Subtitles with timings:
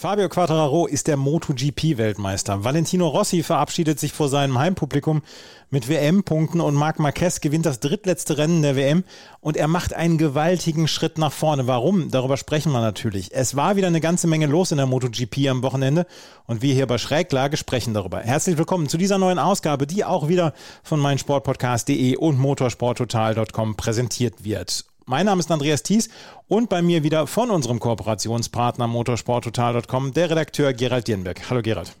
[0.00, 2.62] Fabio Quattararo ist der MotoGP-Weltmeister.
[2.62, 5.22] Valentino Rossi verabschiedet sich vor seinem Heimpublikum
[5.70, 9.02] mit WM-Punkten und Marc Marquez gewinnt das drittletzte Rennen der WM
[9.40, 11.66] und er macht einen gewaltigen Schritt nach vorne.
[11.66, 12.12] Warum?
[12.12, 13.34] Darüber sprechen wir natürlich.
[13.34, 16.06] Es war wieder eine ganze Menge los in der MotoGP am Wochenende
[16.46, 18.20] und wir hier bei Schräglage sprechen darüber.
[18.20, 20.52] Herzlich willkommen zu dieser neuen Ausgabe, die auch wieder
[20.84, 24.87] von meinsportpodcast.de und motorsporttotal.com präsentiert wird.
[25.08, 26.10] Mein Name ist Andreas Thies
[26.48, 31.48] und bei mir wieder von unserem Kooperationspartner motorsporttotal.com der Redakteur Gerald Dierenberg.
[31.48, 31.96] Hallo Gerald.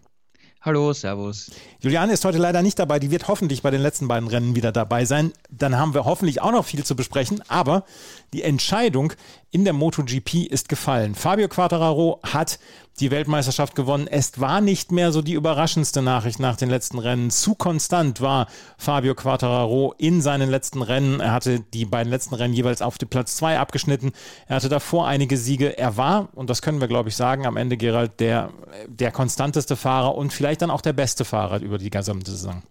[0.60, 1.50] Hallo, Servus.
[1.80, 4.72] Juliane ist heute leider nicht dabei, die wird hoffentlich bei den letzten beiden Rennen wieder
[4.72, 5.32] dabei sein.
[5.48, 7.86] Dann haben wir hoffentlich auch noch viel zu besprechen, aber
[8.34, 9.14] die Entscheidung
[9.50, 11.14] in der MotoGP ist gefallen.
[11.14, 12.58] Fabio Quattararo hat
[13.00, 14.06] die Weltmeisterschaft gewonnen.
[14.06, 17.30] Es war nicht mehr so die überraschendste Nachricht nach den letzten Rennen.
[17.30, 21.20] Zu konstant war Fabio Quattararo in seinen letzten Rennen.
[21.20, 24.12] Er hatte die beiden letzten Rennen jeweils auf den Platz zwei abgeschnitten.
[24.46, 25.78] Er hatte davor einige Siege.
[25.78, 28.50] Er war, und das können wir glaube ich sagen, am Ende Gerald der,
[28.86, 32.62] der konstanteste Fahrer und vielleicht dann auch der beste Fahrer über die gesamte Saison.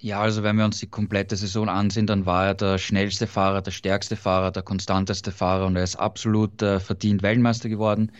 [0.00, 3.62] Ja, also wenn wir uns die komplette Saison ansehen, dann war er der schnellste Fahrer,
[3.62, 8.12] der stärkste Fahrer, der konstanteste Fahrer und er ist absolut äh, verdient Weltmeister geworden.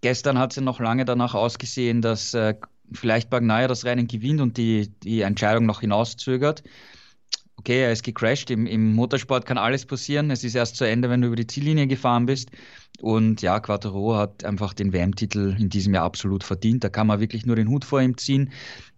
[0.00, 2.54] Gestern hat es ja noch lange danach ausgesehen, dass äh,
[2.92, 6.62] vielleicht Bagnaia das Rennen gewinnt und die, die Entscheidung noch hinauszögert.
[7.56, 8.50] Okay, er ist gecrashed.
[8.50, 10.30] Im, Im Motorsport kann alles passieren.
[10.30, 12.50] Es ist erst zu Ende, wenn du über die Ziellinie gefahren bist.
[13.00, 16.84] Und ja, Quattro hat einfach den WM-Titel in diesem Jahr absolut verdient.
[16.84, 18.52] Da kann man wirklich nur den Hut vor ihm ziehen.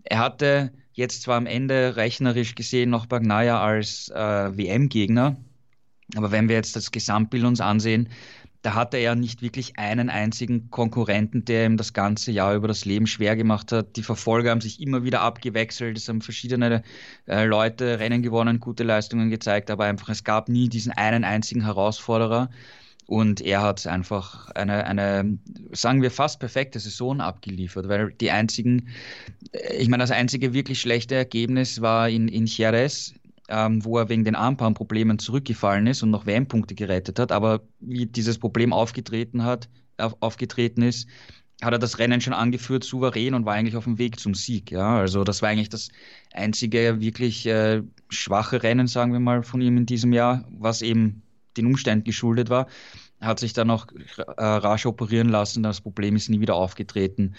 [0.04, 5.36] Er hatte jetzt zwar am Ende rechnerisch gesehen noch Bagnaia als äh, WM-Gegner,
[6.16, 8.08] aber wenn wir jetzt das Gesamtbild uns ansehen,
[8.62, 12.84] da hatte er nicht wirklich einen einzigen Konkurrenten, der ihm das ganze Jahr über das
[12.84, 13.96] Leben schwer gemacht hat.
[13.96, 16.82] Die Verfolger haben sich immer wieder abgewechselt, es haben verschiedene
[17.26, 21.64] äh, Leute Rennen gewonnen, gute Leistungen gezeigt, aber einfach es gab nie diesen einen einzigen
[21.64, 22.50] Herausforderer.
[23.06, 25.36] Und er hat einfach eine, eine,
[25.72, 28.88] sagen wir, fast perfekte Saison abgeliefert, weil die einzigen,
[29.52, 33.14] äh, ich meine, das einzige wirklich schlechte Ergebnis war in, in Jerez,
[33.50, 37.32] ähm, wo er wegen den Armbandproblemen zurückgefallen ist und noch WM-Punkte gerettet hat.
[37.32, 39.68] Aber wie dieses Problem aufgetreten hat,
[39.98, 41.08] auf, aufgetreten ist,
[41.62, 44.70] hat er das Rennen schon angeführt, souverän und war eigentlich auf dem Weg zum Sieg.
[44.70, 45.90] Ja, also das war eigentlich das
[46.32, 51.22] einzige wirklich äh, schwache Rennen, sagen wir mal, von ihm in diesem Jahr, was eben
[51.56, 52.66] den Umständen geschuldet war.
[53.20, 55.62] Hat sich dann noch äh, rasch operieren lassen.
[55.62, 57.34] Das Problem ist nie wieder aufgetreten.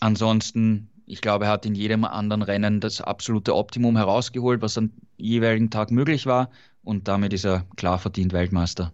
[0.00, 4.90] Ansonsten, ich glaube, er hat in jedem anderen Rennen das absolute Optimum herausgeholt, was am
[5.16, 6.50] jeweiligen Tag möglich war.
[6.82, 8.92] Und damit ist er klar verdient Weltmeister.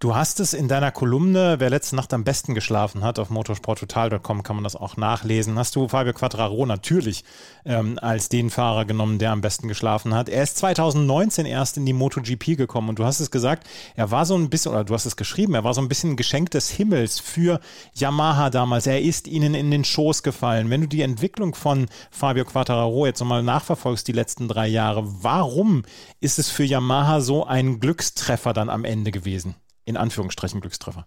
[0.00, 4.42] Du hast es in deiner Kolumne, wer letzte Nacht am besten geschlafen hat, auf motorsporttotal.com
[4.42, 5.58] kann man das auch nachlesen.
[5.58, 7.22] Hast du Fabio Quattraro natürlich
[7.66, 10.30] ähm, als den Fahrer genommen, der am besten geschlafen hat.
[10.30, 14.24] Er ist 2019 erst in die MotoGP gekommen und du hast es gesagt, er war
[14.24, 16.50] so ein bisschen, oder du hast es geschrieben, er war so ein bisschen ein Geschenk
[16.50, 17.60] des Himmels für
[17.92, 18.86] Yamaha damals.
[18.86, 20.70] Er ist ihnen in den Schoß gefallen.
[20.70, 25.82] Wenn du die Entwicklung von Fabio Quattraro jetzt nochmal nachverfolgst, die letzten drei Jahre, warum
[26.20, 29.56] ist es für Yamaha so ein Glückstreffer dann am Ende gewesen?
[29.90, 31.06] In Anführungsstrichen Glückstreffer?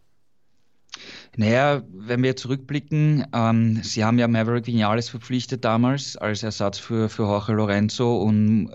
[1.35, 7.09] Naja, wenn wir zurückblicken, ähm, sie haben ja Maverick Vinales verpflichtet damals als Ersatz für,
[7.09, 8.73] für Jorge Lorenzo, um äh,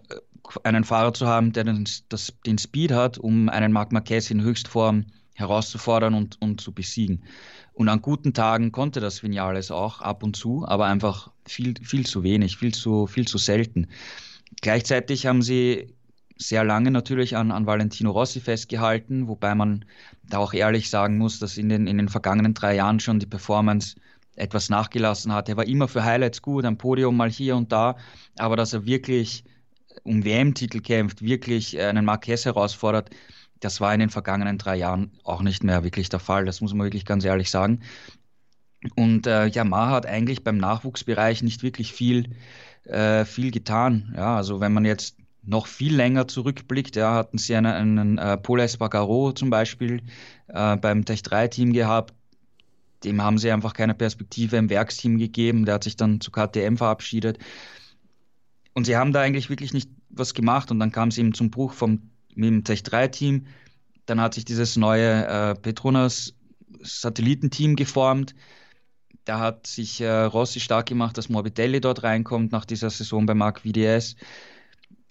[0.64, 4.42] einen Fahrer zu haben, der den, das, den Speed hat, um einen Marc Marquez in
[4.42, 7.22] Höchstform herauszufordern und, und zu besiegen.
[7.72, 12.04] Und an guten Tagen konnte das Vinales auch ab und zu, aber einfach viel, viel
[12.06, 13.86] zu wenig, viel zu, viel zu selten.
[14.62, 15.94] Gleichzeitig haben sie
[16.38, 19.84] sehr lange natürlich an, an Valentino Rossi festgehalten, wobei man
[20.22, 23.26] da auch ehrlich sagen muss, dass in den, in den vergangenen drei Jahren schon die
[23.26, 23.96] Performance
[24.36, 25.48] etwas nachgelassen hat.
[25.48, 27.96] Er war immer für Highlights gut, ein Podium mal hier und da,
[28.38, 29.44] aber dass er wirklich
[30.04, 33.10] um WM-Titel kämpft, wirklich einen Marquez herausfordert,
[33.60, 36.44] das war in den vergangenen drei Jahren auch nicht mehr wirklich der Fall.
[36.44, 37.80] Das muss man wirklich ganz ehrlich sagen.
[38.94, 42.36] Und äh, Yamaha hat eigentlich beim Nachwuchsbereich nicht wirklich viel,
[42.84, 44.14] äh, viel getan.
[44.16, 45.16] Ja, also wenn man jetzt
[45.48, 50.02] noch viel länger zurückblickt, ja, hatten sie einen, einen äh, Paul Espargaro zum Beispiel
[50.48, 52.14] äh, beim Tech 3-Team gehabt.
[53.04, 55.64] Dem haben sie einfach keine Perspektive im Werksteam gegeben.
[55.64, 57.38] Der hat sich dann zu KTM verabschiedet.
[58.74, 60.70] Und sie haben da eigentlich wirklich nicht was gemacht.
[60.70, 63.46] Und dann kam es eben zum Bruch vom, mit dem Tech 3-Team.
[64.04, 66.34] Dann hat sich dieses neue äh, Petronas
[66.82, 68.34] Satellitenteam geformt.
[69.24, 73.34] Da hat sich äh, Rossi stark gemacht, dass Morbidelli dort reinkommt nach dieser Saison bei
[73.34, 74.16] Marc VDS.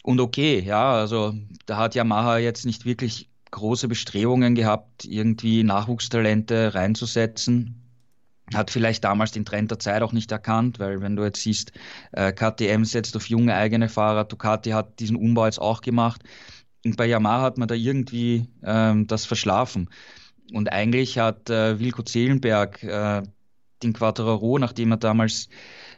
[0.07, 1.33] Und okay, ja, also
[1.65, 7.83] da hat Yamaha jetzt nicht wirklich große Bestrebungen gehabt, irgendwie Nachwuchstalente reinzusetzen.
[8.53, 11.73] Hat vielleicht damals den Trend der Zeit auch nicht erkannt, weil wenn du jetzt siehst,
[12.13, 16.21] äh, KTM setzt auf junge eigene Fahrer, Ducati hat diesen Umbau jetzt auch gemacht.
[16.85, 19.89] Und bei Yamaha hat man da irgendwie ähm, das verschlafen.
[20.53, 23.23] Und eigentlich hat äh, Wilko Zehlenberg äh,
[23.83, 25.49] den Quattraro, nachdem er damals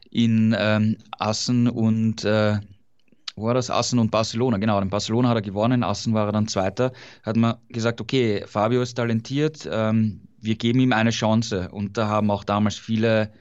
[0.10, 2.58] in ähm, Assen und äh,
[3.40, 3.70] wo war das?
[3.70, 4.80] Assen und Barcelona, genau.
[4.80, 6.92] In Barcelona hat er gewonnen, Assen war er dann Zweiter.
[7.24, 11.70] Hat man gesagt, okay, Fabio ist talentiert, ähm, wir geben ihm eine Chance.
[11.72, 13.32] Und da haben auch damals viele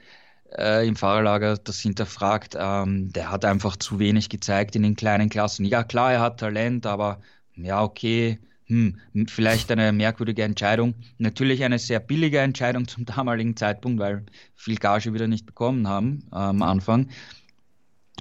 [0.57, 2.55] äh, im Fahrerlager das hinterfragt.
[2.57, 5.65] Ähm, der hat einfach zu wenig gezeigt in den kleinen Klassen.
[5.65, 7.19] Ja, klar, er hat Talent, aber
[7.55, 10.93] ja, okay, hm, vielleicht eine merkwürdige Entscheidung.
[11.17, 14.25] Natürlich eine sehr billige Entscheidung zum damaligen Zeitpunkt, weil
[14.55, 17.09] viel Gage wieder nicht bekommen haben äh, am Anfang.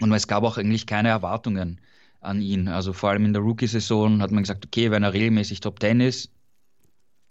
[0.00, 1.81] Und es gab auch eigentlich keine Erwartungen
[2.21, 2.69] an ihn.
[2.69, 6.00] Also vor allem in der Rookie-Saison hat man gesagt, okay, wenn er regelmäßig Top 10
[6.00, 6.31] ist,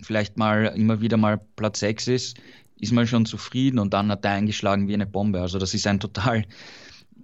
[0.02, 2.38] vielleicht mal immer wieder mal Platz 6 ist,
[2.80, 5.42] ist man schon zufrieden und dann hat er eingeschlagen wie eine Bombe.
[5.42, 6.46] Also das ist ein total,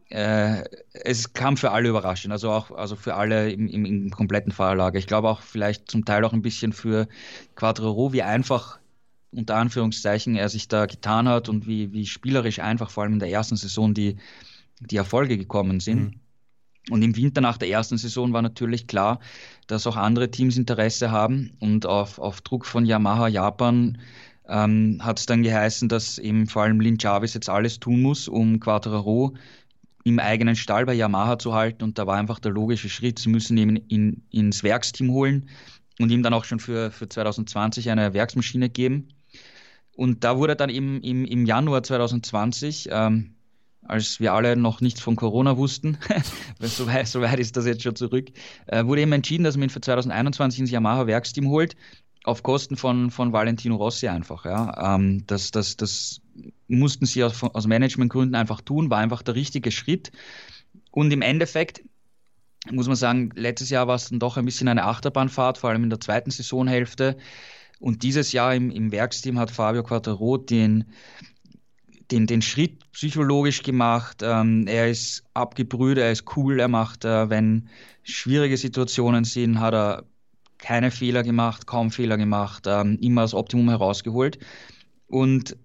[0.09, 0.63] äh,
[0.93, 4.97] es kam für alle überraschend, also auch also für alle im, im, im kompletten Fahrerlager.
[4.97, 7.07] Ich glaube auch vielleicht zum Teil auch ein bisschen für
[7.55, 8.79] Quadraro, wie einfach
[9.31, 13.19] unter Anführungszeichen er sich da getan hat und wie, wie spielerisch einfach vor allem in
[13.19, 14.17] der ersten Saison die,
[14.79, 15.99] die Erfolge gekommen sind.
[15.99, 16.19] Mhm.
[16.89, 19.19] Und im Winter nach der ersten Saison war natürlich klar,
[19.67, 21.53] dass auch andere Teams Interesse haben.
[21.59, 23.99] Und auf, auf Druck von Yamaha Japan
[24.49, 28.27] ähm, hat es dann geheißen, dass eben vor allem Lin Chavis jetzt alles tun muss,
[28.27, 29.33] um Quattraro
[30.03, 31.83] im eigenen Stall bei Yamaha zu halten.
[31.83, 35.49] Und da war einfach der logische Schritt, sie müssen ihn in, ins Werksteam holen
[35.99, 39.09] und ihm dann auch schon für, für 2020 eine Werksmaschine geben.
[39.95, 43.35] Und da wurde dann im, im, im Januar 2020 ähm,
[43.85, 45.97] als wir alle noch nichts von Corona wussten,
[46.59, 48.29] so, weit, so weit ist das jetzt schon zurück,
[48.67, 51.75] äh, wurde eben entschieden, dass man ihn für 2021 ins Yamaha Werksteam holt,
[52.23, 54.45] auf Kosten von, von Valentino Rossi einfach.
[54.45, 54.95] Ja.
[54.95, 56.21] Ähm, das, das, das
[56.67, 60.11] mussten sie aus, aus Managementgründen einfach tun, war einfach der richtige Schritt.
[60.91, 61.83] Und im Endeffekt
[62.71, 65.83] muss man sagen, letztes Jahr war es dann doch ein bisschen eine Achterbahnfahrt, vor allem
[65.83, 67.17] in der zweiten Saisonhälfte.
[67.79, 70.85] Und dieses Jahr im, im Werksteam hat Fabio Quattaro den
[72.11, 74.21] den, den Schritt psychologisch gemacht.
[74.23, 77.69] Ähm, er ist abgebrüht, er ist cool, er macht, äh, wenn
[78.03, 80.03] schwierige Situationen sind, hat er
[80.57, 84.39] keine Fehler gemacht, kaum Fehler gemacht, ähm, immer das Optimum herausgeholt.
[85.07, 85.57] Und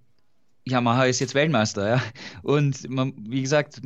[0.64, 2.02] Yamaha ist jetzt Weltmeister, ja.
[2.42, 3.80] Und man, wie gesagt,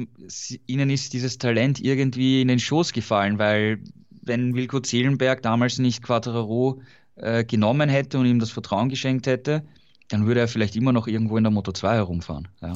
[0.66, 3.78] ihnen ist dieses Talent irgendwie in den Schoß gefallen, weil
[4.22, 6.80] wenn Wilko Zielenberg damals nicht Quattraro
[7.16, 9.64] äh, genommen hätte und ihm das Vertrauen geschenkt hätte,
[10.12, 12.48] dann würde er vielleicht immer noch irgendwo in der Moto 2 herumfahren.
[12.60, 12.72] Ja.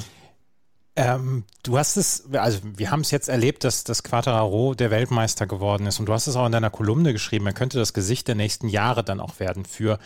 [0.98, 5.46] Ähm, du hast es, also wir haben es jetzt erlebt, dass das Quattararo der Weltmeister
[5.46, 8.28] geworden ist und du hast es auch in deiner Kolumne geschrieben, er könnte das Gesicht
[8.28, 9.98] der nächsten Jahre dann auch werden für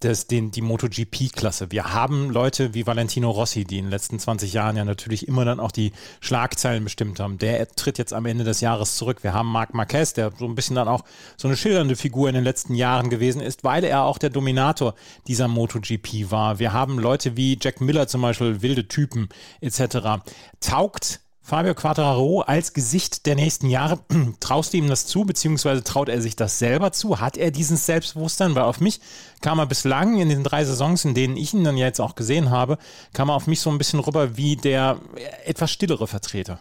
[0.00, 1.70] das, den, die MotoGP-Klasse.
[1.70, 5.44] Wir haben Leute wie Valentino Rossi, die in den letzten 20 Jahren ja natürlich immer
[5.44, 7.38] dann auch die Schlagzeilen bestimmt haben.
[7.38, 9.22] Der tritt jetzt am Ende des Jahres zurück.
[9.22, 11.04] Wir haben Marc Marquez, der so ein bisschen dann auch
[11.36, 14.94] so eine schildernde Figur in den letzten Jahren gewesen ist, weil er auch der Dominator
[15.26, 16.58] dieser MotoGP war.
[16.58, 19.28] Wir haben Leute wie Jack Miller zum Beispiel, wilde Typen
[19.60, 20.22] etc.
[20.60, 24.00] Taugt Fabio Quattraro als Gesicht der nächsten Jahre.
[24.40, 27.20] Traust du ihm das zu, beziehungsweise traut er sich das selber zu?
[27.20, 28.56] Hat er dieses Selbstbewusstsein?
[28.56, 28.98] Weil auf mich
[29.42, 32.50] kam er bislang in den drei Saisons, in denen ich ihn dann jetzt auch gesehen
[32.50, 32.78] habe,
[33.12, 34.98] kam er auf mich so ein bisschen rüber wie der
[35.44, 36.58] etwas stillere Vertreter.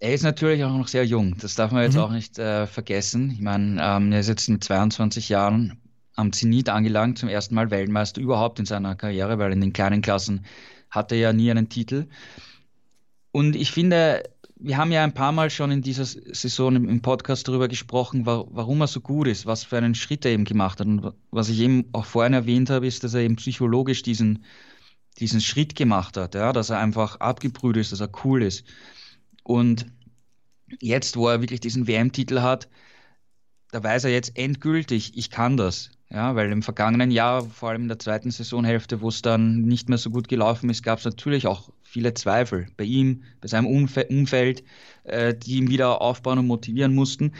[0.00, 2.00] Er ist natürlich auch noch sehr jung, das darf man jetzt mhm.
[2.00, 3.30] auch nicht äh, vergessen.
[3.30, 5.78] Ich meine, ähm, er ist jetzt mit 22 Jahren
[6.16, 10.02] am Zenit angelangt, zum ersten Mal Weltmeister überhaupt in seiner Karriere, weil in den kleinen
[10.02, 10.44] Klassen
[10.90, 12.08] hatte er ja nie einen Titel.
[13.36, 14.22] Und ich finde,
[14.58, 18.80] wir haben ja ein paar Mal schon in dieser Saison im, Podcast darüber gesprochen, warum
[18.80, 20.86] er so gut ist, was für einen Schritt er eben gemacht hat.
[20.86, 24.42] Und was ich eben auch vorhin erwähnt habe, ist, dass er eben psychologisch diesen,
[25.18, 28.64] diesen Schritt gemacht hat, ja, dass er einfach abgebrüht ist, dass er cool ist.
[29.42, 29.84] Und
[30.80, 32.70] jetzt, wo er wirklich diesen WM-Titel hat,
[33.70, 35.90] da weiß er jetzt endgültig, ich kann das.
[36.08, 39.90] Ja, weil im vergangenen Jahr, vor allem in der zweiten Saisonhälfte, wo es dann nicht
[39.90, 43.66] mehr so gut gelaufen ist, gab es natürlich auch viele Zweifel bei ihm, bei seinem
[43.66, 44.62] Umf Umfeld,
[45.04, 47.32] äh, die ihn wieder aufbauen und motivieren mussten.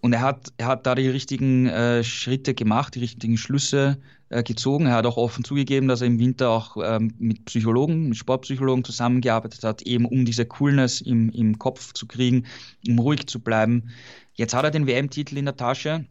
[0.00, 3.98] Und er hat, er hat da die richtigen äh, Schritte gemacht, die richtigen Schlüsse
[4.30, 4.86] äh, gezogen.
[4.86, 8.84] Er hat auch offen zugegeben, dass er im Winter auch ähm, mit Psychologen, mit Sportpsychologen
[8.84, 12.46] zusammengearbeitet hat, eben um diese Coolness im, im Kopf zu kriegen,
[12.88, 13.90] um ruhig zu bleiben.
[14.32, 16.06] Jetzt hat er den WM-Titel in der Tasche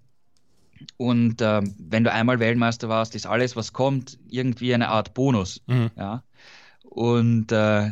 [0.98, 5.62] und äh, wenn du einmal Weltmeister warst, ist alles, was kommt, irgendwie eine Art Bonus.
[5.66, 5.90] Mhm.
[5.98, 6.24] Ja?
[6.90, 7.92] Und äh,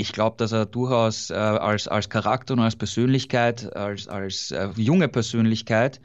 [0.00, 4.68] ich glaube, dass er durchaus äh, als, als Charakter und als Persönlichkeit, als, als äh,
[4.76, 6.00] junge Persönlichkeit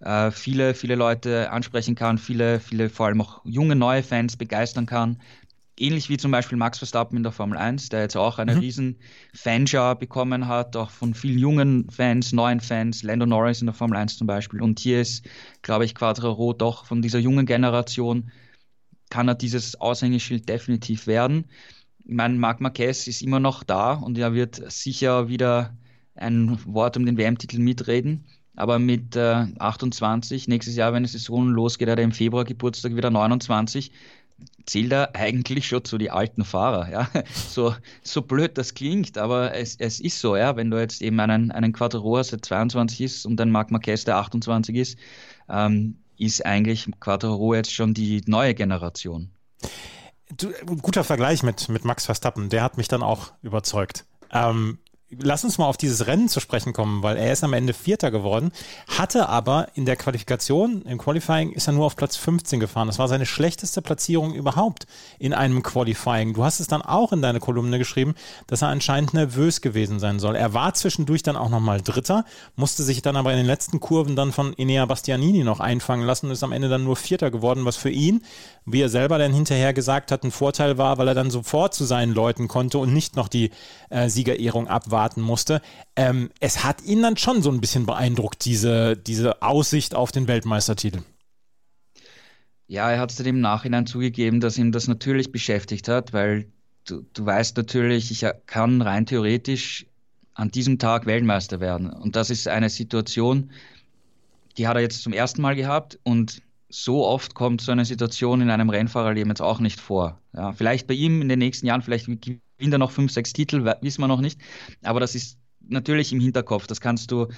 [0.00, 4.86] äh, viele, viele Leute ansprechen kann, viele, viele vor allem auch junge neue Fans begeistern
[4.86, 5.20] kann.
[5.80, 8.60] Ähnlich wie zum Beispiel Max Verstappen in der Formel 1, der jetzt auch eine mhm.
[8.60, 8.98] riesen
[9.32, 13.96] Fanschar bekommen hat, auch von vielen jungen Fans, neuen Fans, Lando Norris in der Formel
[13.96, 14.60] 1 zum Beispiel.
[14.60, 15.24] Und hier ist,
[15.62, 18.32] glaube ich, Quadraro doch von dieser jungen Generation,
[19.10, 21.46] kann er dieses Aushängeschild definitiv werden.
[22.04, 25.76] Ich meine, Marc Marquez ist immer noch da und er wird sicher wieder
[26.14, 28.24] ein Wort um den WM-Titel mitreden.
[28.56, 32.96] Aber mit äh, 28, nächstes Jahr, wenn die Saison losgeht, hat er im Februar Geburtstag
[32.96, 33.92] wieder 29,
[34.66, 36.90] zählt er eigentlich schon zu den alten Fahrer.
[36.90, 37.08] Ja?
[37.48, 40.56] So, so blöd das klingt, aber es, es ist so, ja.
[40.56, 44.04] wenn du jetzt eben einen, einen Quattro hast, der 22 ist und ein Marc Marquez,
[44.04, 44.98] der 28 ist,
[45.48, 49.30] ähm, ist eigentlich Quattro jetzt schon die neue Generation.
[50.36, 54.04] Du, guter Vergleich mit, mit Max Verstappen, der hat mich dann auch überzeugt.
[54.30, 54.78] Ähm,
[55.10, 58.10] lass uns mal auf dieses Rennen zu sprechen kommen, weil er ist am Ende Vierter
[58.10, 58.52] geworden,
[58.98, 62.88] hatte aber in der Qualifikation, im Qualifying, ist er nur auf Platz 15 gefahren.
[62.88, 64.86] Das war seine schlechteste Platzierung überhaupt
[65.18, 66.34] in einem Qualifying.
[66.34, 68.14] Du hast es dann auch in deine Kolumne geschrieben,
[68.46, 70.36] dass er anscheinend nervös gewesen sein soll.
[70.36, 72.24] Er war zwischendurch dann auch nochmal Dritter,
[72.56, 76.26] musste sich dann aber in den letzten Kurven dann von Enea Bastianini noch einfangen lassen
[76.26, 78.22] und ist am Ende dann nur Vierter geworden, was für ihn,
[78.66, 81.84] wie er selber dann hinterher gesagt hat, ein Vorteil war, weil er dann sofort zu
[81.84, 83.50] seinen Leuten konnte und nicht noch die
[83.88, 85.62] äh, Siegerehrung abwarten warten musste.
[85.94, 90.26] Ähm, es hat ihn dann schon so ein bisschen beeindruckt, diese, diese Aussicht auf den
[90.26, 91.02] Weltmeistertitel.
[92.66, 96.48] Ja, er hat es im Nachhinein zugegeben, dass ihm das natürlich beschäftigt hat, weil
[96.84, 99.86] du, du weißt natürlich, ich kann rein theoretisch
[100.34, 101.88] an diesem Tag Weltmeister werden.
[101.88, 103.52] Und das ist eine Situation,
[104.56, 108.40] die hat er jetzt zum ersten Mal gehabt und so oft kommt so eine Situation
[108.40, 110.20] in einem Rennfahrerleben jetzt auch nicht vor.
[110.34, 112.08] Ja, vielleicht bei ihm in den nächsten Jahren, vielleicht
[112.58, 114.40] gewinnt er noch fünf, sechs Titel, wissen wir noch nicht.
[114.82, 116.66] Aber das ist natürlich im Hinterkopf.
[116.66, 117.28] Das kannst du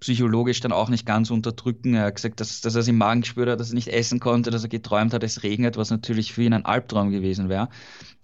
[0.00, 1.94] psychologisch dann auch nicht ganz unterdrücken.
[1.94, 4.20] Er hat gesagt, dass, dass er es im Magen gespürt hat, dass er nicht essen
[4.20, 7.68] konnte, dass er geträumt hat, es regnet, was natürlich für ihn ein Albtraum gewesen wäre,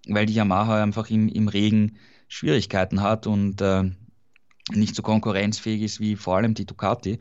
[0.06, 1.96] weil die Yamaha einfach im, im Regen
[2.28, 3.90] Schwierigkeiten hat und äh,
[4.72, 7.18] nicht so konkurrenzfähig ist wie vor allem die Ducati.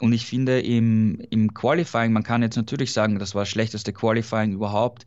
[0.00, 3.92] Und ich finde im, im Qualifying, man kann jetzt natürlich sagen, das war das schlechteste
[3.92, 5.06] Qualifying überhaupt,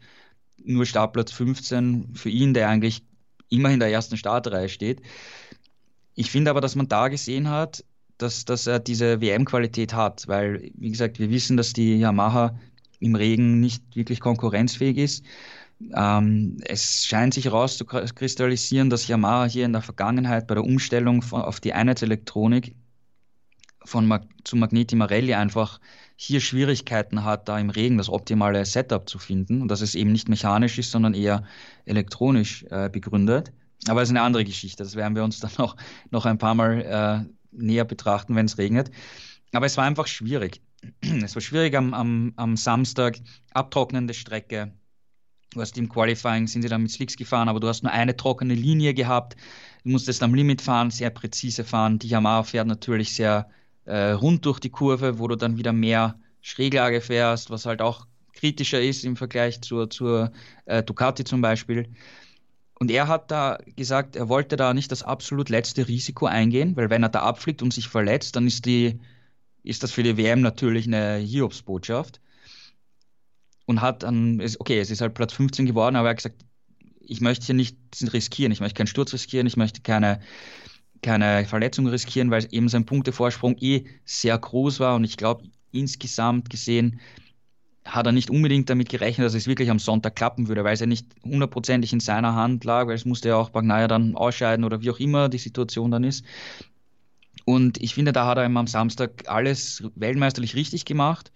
[0.63, 3.03] nur Startplatz 15 für ihn, der eigentlich
[3.53, 5.01] immer in der ersten Startreihe steht.
[6.15, 7.83] Ich finde aber, dass man da gesehen hat,
[8.17, 12.57] dass, dass er diese WM-Qualität hat, weil, wie gesagt, wir wissen, dass die Yamaha
[12.99, 15.25] im Regen nicht wirklich konkurrenzfähig ist.
[15.95, 21.41] Ähm, es scheint sich herauszukristallisieren, dass Yamaha hier in der Vergangenheit bei der Umstellung von,
[21.41, 22.75] auf die Einheitselektronik
[23.85, 25.79] von Mag zu Magneti Marelli einfach
[26.15, 30.11] hier Schwierigkeiten hat, da im Regen das optimale Setup zu finden und dass es eben
[30.11, 31.43] nicht mechanisch ist, sondern eher
[31.85, 33.51] elektronisch äh, begründet.
[33.87, 34.83] Aber es ist eine andere Geschichte.
[34.83, 35.75] Das werden wir uns dann noch,
[36.11, 38.91] noch ein paar Mal äh, näher betrachten, wenn es regnet.
[39.51, 40.61] Aber es war einfach schwierig.
[41.23, 43.19] Es war schwierig am, am, am Samstag,
[43.53, 44.73] abtrocknende Strecke.
[45.51, 48.17] Du hast im Qualifying, sind sie dann mit Slicks gefahren, aber du hast nur eine
[48.17, 49.35] trockene Linie gehabt.
[49.83, 51.99] Du musstest am Limit fahren, sehr präzise fahren.
[51.99, 53.47] Die Yamaha fährt natürlich sehr
[53.85, 58.07] äh, rund durch die Kurve, wo du dann wieder mehr Schräglage fährst, was halt auch
[58.33, 60.31] kritischer ist im Vergleich zur, zur
[60.65, 61.87] äh, Ducati zum Beispiel.
[62.79, 66.89] Und er hat da gesagt, er wollte da nicht das absolut letzte Risiko eingehen, weil
[66.89, 68.99] wenn er da abfliegt und sich verletzt, dann ist, die,
[69.63, 72.19] ist das für die WM natürlich eine Hiobsbotschaft.
[73.65, 76.43] Und hat dann, okay, es ist halt Platz 15 geworden, aber er hat gesagt,
[76.99, 77.77] ich möchte hier nicht
[78.11, 80.19] riskieren, ich möchte keinen Sturz riskieren, ich möchte keine,
[81.03, 86.49] keine Verletzung riskieren, weil eben sein Punktevorsprung eh sehr groß war und ich glaube, insgesamt
[86.49, 86.99] gesehen
[87.85, 90.79] hat er nicht unbedingt damit gerechnet, dass es wirklich am Sonntag klappen würde, weil es
[90.79, 94.63] ja nicht hundertprozentig in seiner Hand lag, weil es musste ja auch Bagnaia dann ausscheiden
[94.63, 96.23] oder wie auch immer die Situation dann ist.
[97.45, 101.31] Und ich finde, da hat er am Samstag alles weltmeisterlich richtig gemacht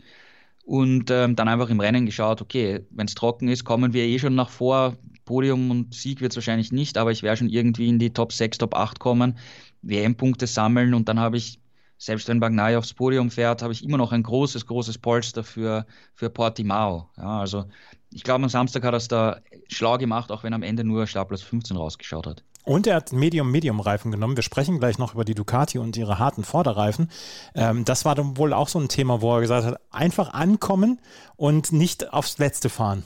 [0.63, 4.19] und ähm, dann einfach im Rennen geschaut, okay, wenn es trocken ist, kommen wir eh
[4.19, 4.95] schon nach vor,
[5.27, 8.33] Podium und Sieg wird es wahrscheinlich nicht, aber ich werde schon irgendwie in die Top
[8.33, 9.37] 6, Top 8 kommen,
[9.83, 11.59] WM-Punkte sammeln und dann habe ich,
[11.99, 15.85] selbst wenn Bagnai aufs Podium fährt, habe ich immer noch ein großes, großes Polster für,
[16.15, 17.09] für Portimao.
[17.17, 17.65] Ja, also
[18.11, 21.05] ich glaube, am Samstag hat er es da schlau gemacht, auch wenn am Ende nur
[21.05, 22.43] Startplatz 15 rausgeschaut hat.
[22.63, 24.35] Und er hat Medium-Medium-Reifen genommen.
[24.35, 27.09] Wir sprechen gleich noch über die Ducati und ihre harten Vorderreifen.
[27.55, 30.99] Ähm, das war dann wohl auch so ein Thema, wo er gesagt hat, einfach ankommen
[31.37, 33.03] und nicht aufs Letzte fahren.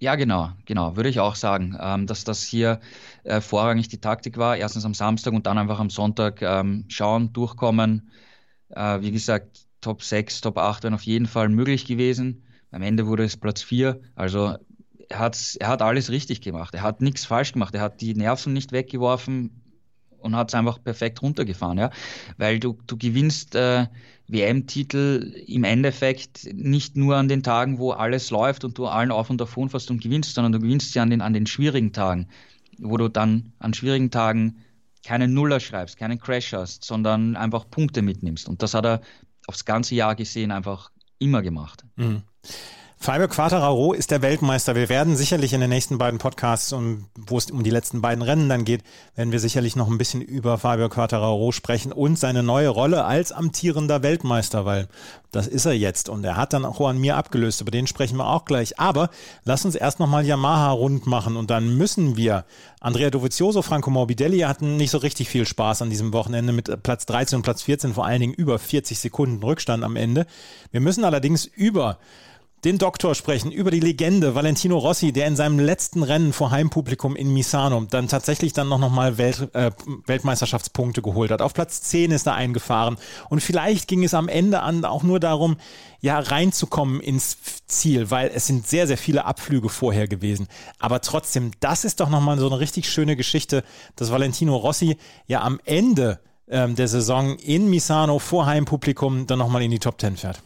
[0.00, 2.80] Ja, genau, genau, würde ich auch sagen, ähm, dass das hier
[3.24, 4.56] äh, vorrangig die Taktik war.
[4.56, 8.10] Erstens am Samstag und dann einfach am Sonntag ähm, schauen, durchkommen.
[8.70, 12.44] Äh, wie gesagt, Top 6, Top 8 wären auf jeden Fall möglich gewesen.
[12.70, 14.00] Am Ende wurde es Platz 4.
[14.14, 14.56] Also
[15.08, 16.74] er, er hat alles richtig gemacht.
[16.74, 17.74] Er hat nichts falsch gemacht.
[17.74, 19.67] Er hat die Nerven nicht weggeworfen
[20.28, 21.90] und hat es einfach perfekt runtergefahren, ja.
[22.36, 23.86] Weil du, du gewinnst äh,
[24.28, 29.30] WM-Titel im Endeffekt nicht nur an den Tagen, wo alles läuft und du allen auf
[29.30, 32.28] und davon fährst und gewinnst, sondern du gewinnst sie an den, an den schwierigen Tagen,
[32.78, 34.58] wo du dann an schwierigen Tagen
[35.04, 38.48] keinen Nuller schreibst, keinen Crash hast, sondern einfach Punkte mitnimmst.
[38.48, 39.00] Und das hat er
[39.46, 41.84] aufs ganze Jahr gesehen einfach immer gemacht.
[41.96, 42.22] Mhm.
[43.00, 44.74] Fabio Quattararo ist der Weltmeister.
[44.74, 48.22] Wir werden sicherlich in den nächsten beiden Podcasts, um, wo es um die letzten beiden
[48.22, 48.82] Rennen dann geht,
[49.14, 53.30] werden wir sicherlich noch ein bisschen über Fabio Quattararo sprechen und seine neue Rolle als
[53.30, 54.88] amtierender Weltmeister, weil
[55.30, 57.60] das ist er jetzt und er hat dann auch an mir abgelöst.
[57.60, 58.80] Über den sprechen wir auch gleich.
[58.80, 59.10] Aber
[59.44, 62.46] lass uns erst nochmal Yamaha rund machen und dann müssen wir.
[62.80, 67.06] Andrea Dovizioso, Franco Morbidelli hatten nicht so richtig viel Spaß an diesem Wochenende mit Platz
[67.06, 70.26] 13 und Platz 14, vor allen Dingen über 40 Sekunden Rückstand am Ende.
[70.72, 71.98] Wir müssen allerdings über
[72.64, 77.14] den Doktor sprechen, über die Legende Valentino Rossi, der in seinem letzten Rennen vor Heimpublikum
[77.14, 79.70] in Misano dann tatsächlich dann noch, mal Welt, äh,
[80.06, 81.40] Weltmeisterschaftspunkte geholt hat.
[81.40, 82.96] Auf Platz 10 ist er eingefahren.
[83.28, 85.56] Und vielleicht ging es am Ende an auch nur darum,
[86.00, 90.48] ja, reinzukommen ins Ziel, weil es sind sehr, sehr viele Abflüge vorher gewesen.
[90.78, 93.62] Aber trotzdem, das ist doch nochmal so eine richtig schöne Geschichte,
[93.96, 94.96] dass Valentino Rossi
[95.26, 100.00] ja am Ende ähm, der Saison in Misano vor Heimpublikum dann nochmal in die Top
[100.00, 100.42] 10 fährt.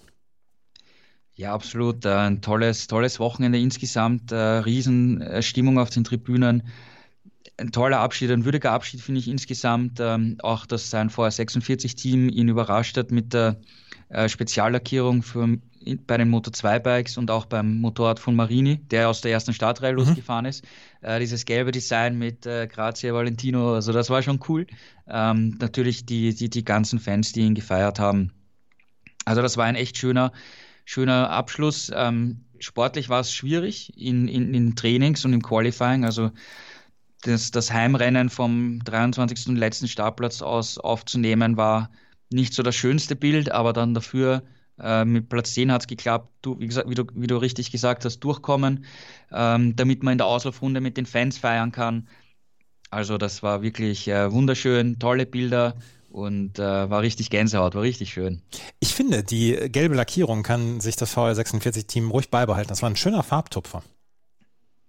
[1.35, 2.05] Ja, absolut.
[2.05, 4.33] Äh, ein tolles, tolles Wochenende insgesamt.
[4.33, 6.63] Äh, Riesenstimmung auf den Tribünen.
[7.57, 9.99] Ein toller Abschied, ein würdiger Abschied finde ich insgesamt.
[10.01, 13.61] Ähm, auch, dass sein VR46-Team ihn überrascht hat mit der
[14.09, 15.59] äh, Speziallackierung für,
[16.07, 19.55] bei den Moto 2 Bikes und auch beim Motorrad von Marini, der aus der ersten
[19.55, 19.99] Startreihe mhm.
[19.99, 20.65] losgefahren ist.
[21.01, 24.67] Äh, dieses gelbe Design mit äh, Grazia Valentino, also das war schon cool.
[25.09, 28.33] Ähm, natürlich die, die, die ganzen Fans, die ihn gefeiert haben.
[29.25, 30.33] Also das war ein echt schöner,
[30.93, 31.91] schöner Abschluss.
[31.95, 36.05] Ähm, sportlich war es schwierig in, in, in Trainings und im Qualifying.
[36.05, 36.31] Also
[37.23, 39.49] das, das Heimrennen vom 23.
[39.49, 41.91] und letzten Startplatz aus aufzunehmen war
[42.31, 44.43] nicht so das schönste Bild, aber dann dafür
[44.79, 47.71] äh, mit Platz 10 hat es geklappt, du, wie, gesagt, wie, du, wie du richtig
[47.71, 48.85] gesagt hast, durchkommen,
[49.33, 52.09] ähm, damit man in der Auslaufrunde mit den Fans feiern kann.
[52.91, 55.75] Also das war wirklich äh, wunderschön, tolle Bilder,
[56.13, 58.43] und äh, war richtig Gänsehaut, war richtig schön.
[58.81, 62.69] Ich finde, die gelbe Lackierung kann sich das VR46-Team ruhig beibehalten.
[62.69, 63.83] Das war ein schöner Farbtupfer.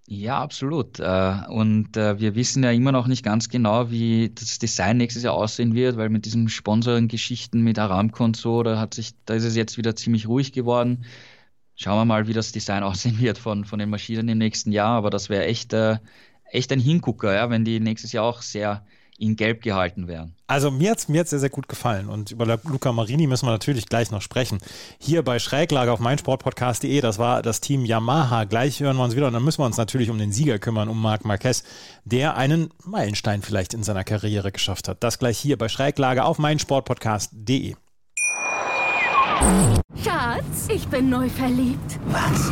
[0.05, 0.99] Ja, absolut.
[0.99, 5.23] Äh, und äh, wir wissen ja immer noch nicht ganz genau, wie das Design nächstes
[5.23, 9.33] Jahr aussehen wird, weil mit diesen Sponsoring-Geschichten mit Aramco und so, da hat sich, da
[9.33, 11.05] ist es jetzt wieder ziemlich ruhig geworden.
[11.75, 14.97] Schauen wir mal, wie das Design aussehen wird von, von den Maschinen im nächsten Jahr.
[14.97, 15.99] Aber das wäre echt, äh,
[16.51, 18.85] echt ein Hingucker, ja, wenn die nächstes Jahr auch sehr
[19.17, 20.35] in Gelb gehalten werden.
[20.47, 23.51] Also mir hat es mir sehr, sehr gut gefallen und über Luca Marini müssen wir
[23.51, 24.59] natürlich gleich noch sprechen.
[24.99, 28.43] Hier bei Schräglage auf meinsportpodcast.de, das war das Team Yamaha.
[28.45, 30.89] Gleich hören wir uns wieder und dann müssen wir uns natürlich um den Sieger kümmern,
[30.89, 31.63] um Marc Marquez,
[32.03, 35.03] der einen Meilenstein vielleicht in seiner Karriere geschafft hat.
[35.03, 37.75] Das gleich hier bei Schräglage auf meinsportpodcast.de.
[40.03, 41.99] Schatz, ich bin neu verliebt.
[42.07, 42.51] Was?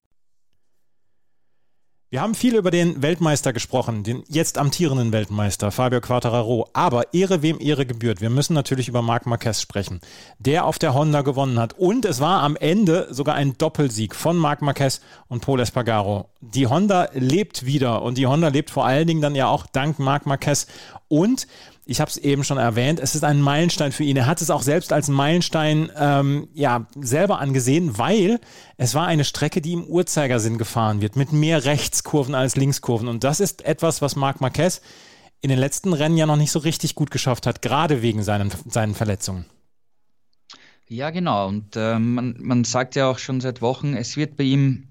[2.13, 6.67] Wir haben viel über den Weltmeister gesprochen, den jetzt amtierenden Weltmeister Fabio Quartararo.
[6.73, 8.19] Aber Ehre wem Ehre gebührt.
[8.19, 10.01] Wir müssen natürlich über Marc Marquez sprechen,
[10.37, 11.79] der auf der Honda gewonnen hat.
[11.79, 16.27] Und es war am Ende sogar ein Doppelsieg von Marc Marquez und Paul Espargaro.
[16.41, 19.97] Die Honda lebt wieder und die Honda lebt vor allen Dingen dann ja auch dank
[19.97, 20.67] Marc Marquez.
[21.07, 21.47] Und
[21.85, 24.15] ich habe es eben schon erwähnt, es ist ein Meilenstein für ihn.
[24.15, 28.39] Er hat es auch selbst als Meilenstein ähm, ja, selber angesehen, weil
[28.77, 33.07] es war eine Strecke, die im Uhrzeigersinn gefahren wird, mit mehr Rechtskurven als Linkskurven.
[33.07, 34.81] Und das ist etwas, was Marc Marquez
[35.41, 38.51] in den letzten Rennen ja noch nicht so richtig gut geschafft hat, gerade wegen seinen,
[38.69, 39.45] seinen Verletzungen.
[40.87, 41.47] Ja, genau.
[41.47, 44.90] Und äh, man, man sagt ja auch schon seit Wochen, es wird bei ihm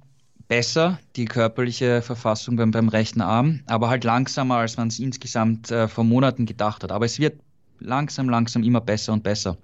[0.51, 5.71] besser, die körperliche Verfassung beim, beim rechten Arm, aber halt langsamer, als man es insgesamt
[5.71, 6.91] äh, vor Monaten gedacht hat.
[6.91, 7.41] Aber es wird
[7.79, 9.59] langsam, langsam immer besser und besser.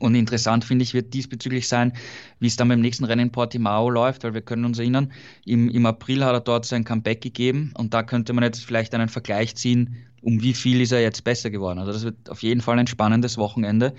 [0.00, 1.92] Und interessant finde ich, wird diesbezüglich sein,
[2.40, 5.12] wie es dann beim nächsten Rennen in Portimao läuft, weil wir können uns erinnern,
[5.44, 8.94] im, im April hat er dort sein Comeback gegeben und da könnte man jetzt vielleicht
[8.96, 11.78] einen Vergleich ziehen, um wie viel ist er jetzt besser geworden.
[11.78, 13.94] Also das wird auf jeden Fall ein spannendes Wochenende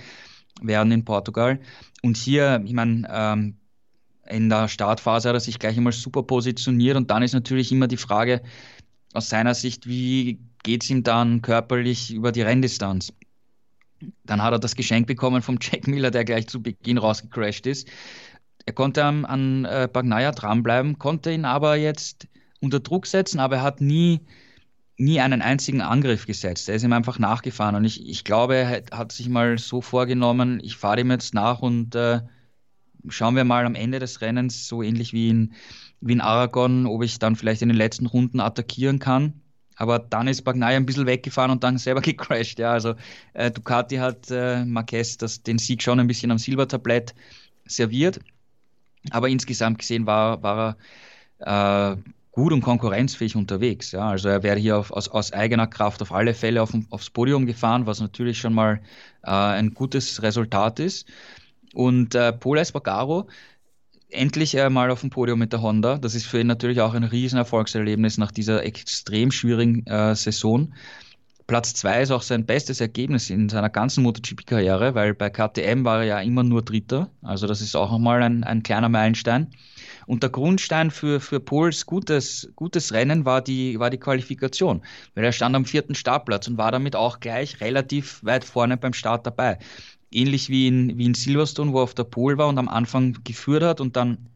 [0.62, 1.62] werden in Portugal.
[2.02, 3.56] Und hier, ich meine, ähm,
[4.28, 7.88] in der Startphase hat er sich gleich einmal super positioniert und dann ist natürlich immer
[7.88, 8.42] die Frage
[9.14, 13.14] aus seiner Sicht, wie geht es ihm dann körperlich über die Renndistanz?
[14.26, 17.88] Dann hat er das Geschenk bekommen vom Jack Miller, der gleich zu Beginn rausgecrashed ist.
[18.66, 22.28] Er konnte an, an äh, Bagnaia dranbleiben, konnte ihn aber jetzt
[22.62, 24.22] unter Druck setzen, aber er hat nie,
[24.98, 26.70] nie einen einzigen Angriff gesetzt.
[26.70, 30.62] Er ist ihm einfach nachgefahren und ich, ich glaube, er hat sich mal so vorgenommen,
[30.64, 32.22] ich fahre ihm jetzt nach und äh,
[33.10, 35.54] schauen wir mal am Ende des Rennens, so ähnlich wie in,
[36.02, 39.42] wie in Aragon, ob ich dann vielleicht in den letzten Runden attackieren kann.
[39.76, 42.60] Aber dann ist Bagnaia ein bisschen weggefahren und dann selber gecrashed.
[42.60, 42.96] Ja, also
[43.34, 47.16] äh, Ducati hat äh, Marquez das, den Sieg schon ein bisschen am Silbertablett
[47.66, 48.20] serviert.
[49.12, 50.78] Aber insgesamt gesehen war, war
[51.40, 51.98] er äh,
[52.32, 53.92] gut und konkurrenzfähig unterwegs.
[53.92, 54.10] Ja.
[54.10, 57.46] Also er wäre hier auf, aus, aus, eigener Kraft auf alle Fälle auf, aufs Podium
[57.46, 58.82] gefahren, was natürlich schon mal
[59.24, 61.08] äh, ein gutes Resultat ist.
[61.74, 63.28] Und äh, Paul Espargaro
[64.10, 65.98] endlich mal auf dem Podium mit der Honda.
[65.98, 70.72] Das ist für ihn natürlich auch ein riesen Erfolgserlebnis nach dieser extrem schwierigen äh, Saison.
[71.46, 76.00] Platz 2 ist auch sein bestes Ergebnis in seiner ganzen MotoGP-Karriere, weil bei KTM war
[76.00, 77.10] er ja immer nur Dritter.
[77.22, 79.50] Also das ist auch nochmal ein, ein kleiner Meilenstein.
[80.06, 84.84] Und der Grundstein für, für Pols gutes, gutes Rennen war die, war die Qualifikation,
[85.16, 88.94] weil er stand am vierten Startplatz und war damit auch gleich relativ weit vorne beim
[88.94, 89.60] Start dabei
[90.16, 93.18] ähnlich wie in, wie in Silverstone, wo er auf der Pole war und am Anfang
[93.24, 94.30] geführt hat und dann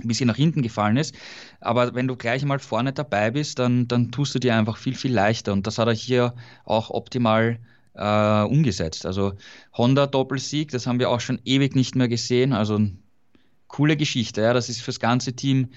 [0.00, 1.14] ein bisschen nach hinten gefallen ist.
[1.60, 4.94] Aber wenn du gleich mal vorne dabei bist, dann, dann tust du dir einfach viel,
[4.94, 5.52] viel leichter.
[5.52, 7.58] Und das hat er hier auch optimal
[7.94, 9.06] äh, umgesetzt.
[9.06, 9.34] Also
[9.76, 12.52] Honda Doppelsieg, das haben wir auch schon ewig nicht mehr gesehen.
[12.52, 12.80] Also
[13.68, 14.42] coole Geschichte.
[14.42, 14.54] Ja.
[14.54, 15.68] Das ist fürs ganze Team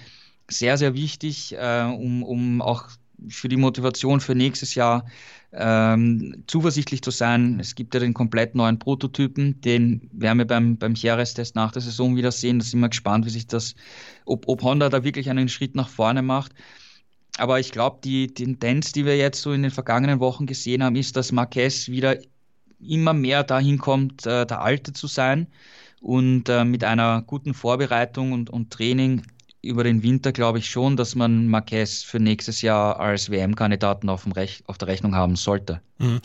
[0.50, 2.90] sehr, sehr wichtig, äh, um, um auch
[3.30, 5.06] für die Motivation für nächstes Jahr
[5.52, 7.60] ähm, zuversichtlich zu sein.
[7.60, 11.82] Es gibt ja den komplett neuen Prototypen, den werden wir beim, beim Jerez-Test nach der
[11.82, 12.60] Saison wieder sehen.
[12.60, 13.76] Da sind wir gespannt, wie sich das,
[14.26, 16.54] ob, ob Honda da wirklich einen Schritt nach vorne macht.
[17.38, 20.96] Aber ich glaube, die Tendenz, die wir jetzt so in den vergangenen Wochen gesehen haben,
[20.96, 22.18] ist, dass Marquez wieder
[22.80, 25.48] immer mehr dahin kommt, äh, der Alte zu sein.
[26.02, 29.24] Und äh, mit einer guten Vorbereitung und, und Training
[29.66, 34.26] über den Winter glaube ich schon, dass man Marquez für nächstes Jahr als WM-Kandidaten auf,
[34.66, 35.82] auf, der Rechnung haben sollte.
[35.98, 36.22] Mhm.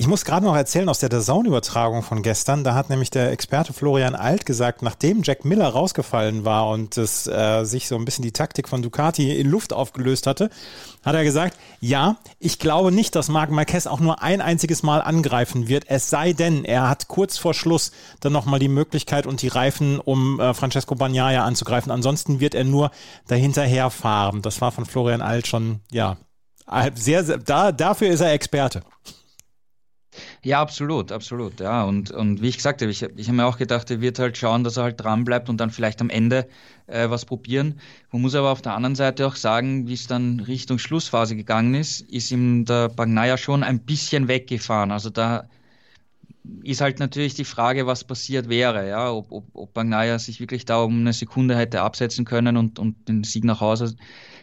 [0.00, 2.64] Ich muss gerade noch erzählen aus der DAZN-Übertragung von gestern.
[2.64, 7.26] Da hat nämlich der Experte Florian Alt gesagt, nachdem Jack Miller rausgefallen war und es
[7.26, 10.48] äh, sich so ein bisschen die Taktik von Ducati in Luft aufgelöst hatte,
[11.04, 15.02] hat er gesagt, ja, ich glaube nicht, dass Marc Marquez auch nur ein einziges Mal
[15.02, 15.84] angreifen wird.
[15.88, 20.00] Es sei denn, er hat kurz vor Schluss dann nochmal die Möglichkeit und die Reifen,
[20.00, 21.92] um äh, Francesco Bagnaia anzugreifen.
[21.92, 22.90] Ansonsten wird er nur
[23.28, 24.40] dahinterher fahren.
[24.40, 26.16] Das war von Florian Alt schon, ja,
[26.94, 28.80] sehr, sehr da, dafür ist er Experte.
[30.42, 31.60] Ja, absolut, absolut.
[31.60, 34.18] Ja, und, und wie ich gesagt habe, ich, ich habe mir auch gedacht, er wird
[34.18, 36.48] halt schauen, dass er halt dran bleibt und dann vielleicht am Ende
[36.86, 37.80] äh, was probieren.
[38.12, 41.74] Man muss aber auf der anderen Seite auch sagen, wie es dann Richtung Schlussphase gegangen
[41.74, 44.90] ist, ist ihm der Bagnaia schon ein bisschen weggefahren.
[44.90, 45.48] Also da
[46.64, 50.64] ist halt natürlich die Frage, was passiert wäre, ja, ob, ob, ob Bagnaia sich wirklich
[50.64, 53.94] da um eine Sekunde hätte absetzen können und, und den Sieg nach Hause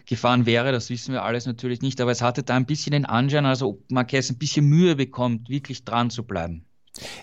[0.08, 0.72] gefahren wäre.
[0.72, 3.70] Das wissen wir alles natürlich nicht, aber es hatte da ein bisschen den Anschein, also
[3.70, 6.66] ob Marquez ein bisschen Mühe bekommt, wirklich dran zu bleiben.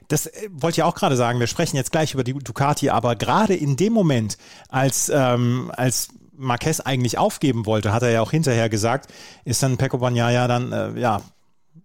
[0.09, 1.41] Das äh, wollte ich auch gerade sagen.
[1.41, 6.09] Wir sprechen jetzt gleich über die Ducati, aber gerade in dem Moment, als, ähm, als
[6.37, 9.13] Marquez eigentlich aufgeben wollte, hat er ja auch hinterher gesagt,
[9.45, 11.23] ist dann Pecco Bagnaia dann, äh, ja,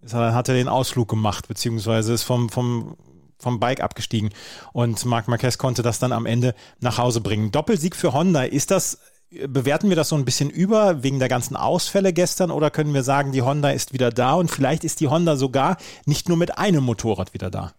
[0.02, 2.96] dann hat er den Ausflug gemacht, beziehungsweise ist vom, vom,
[3.38, 4.30] vom Bike abgestiegen
[4.72, 7.52] und Marc Marquez konnte das dann am Ende nach Hause bringen.
[7.52, 9.00] Doppelsieg für Honda, ist das
[9.48, 13.04] bewerten wir das so ein bisschen über wegen der ganzen Ausfälle gestern oder können wir
[13.04, 16.58] sagen, die Honda ist wieder da und vielleicht ist die Honda sogar nicht nur mit
[16.58, 17.74] einem Motorrad wieder da?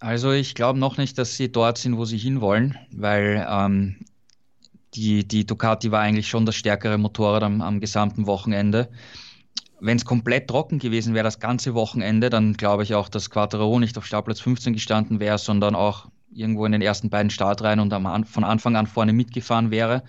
[0.00, 3.96] Also ich glaube noch nicht, dass sie dort sind, wo sie hinwollen, weil ähm,
[4.94, 8.88] die, die Ducati war eigentlich schon das stärkere Motorrad am, am gesamten Wochenende.
[9.78, 13.78] Wenn es komplett trocken gewesen wäre, das ganze Wochenende, dann glaube ich auch, dass Quattro
[13.78, 17.92] nicht auf Startplatz 15 gestanden wäre, sondern auch irgendwo in den ersten beiden Startreihen und
[17.92, 20.04] am, von Anfang an vorne mitgefahren wäre.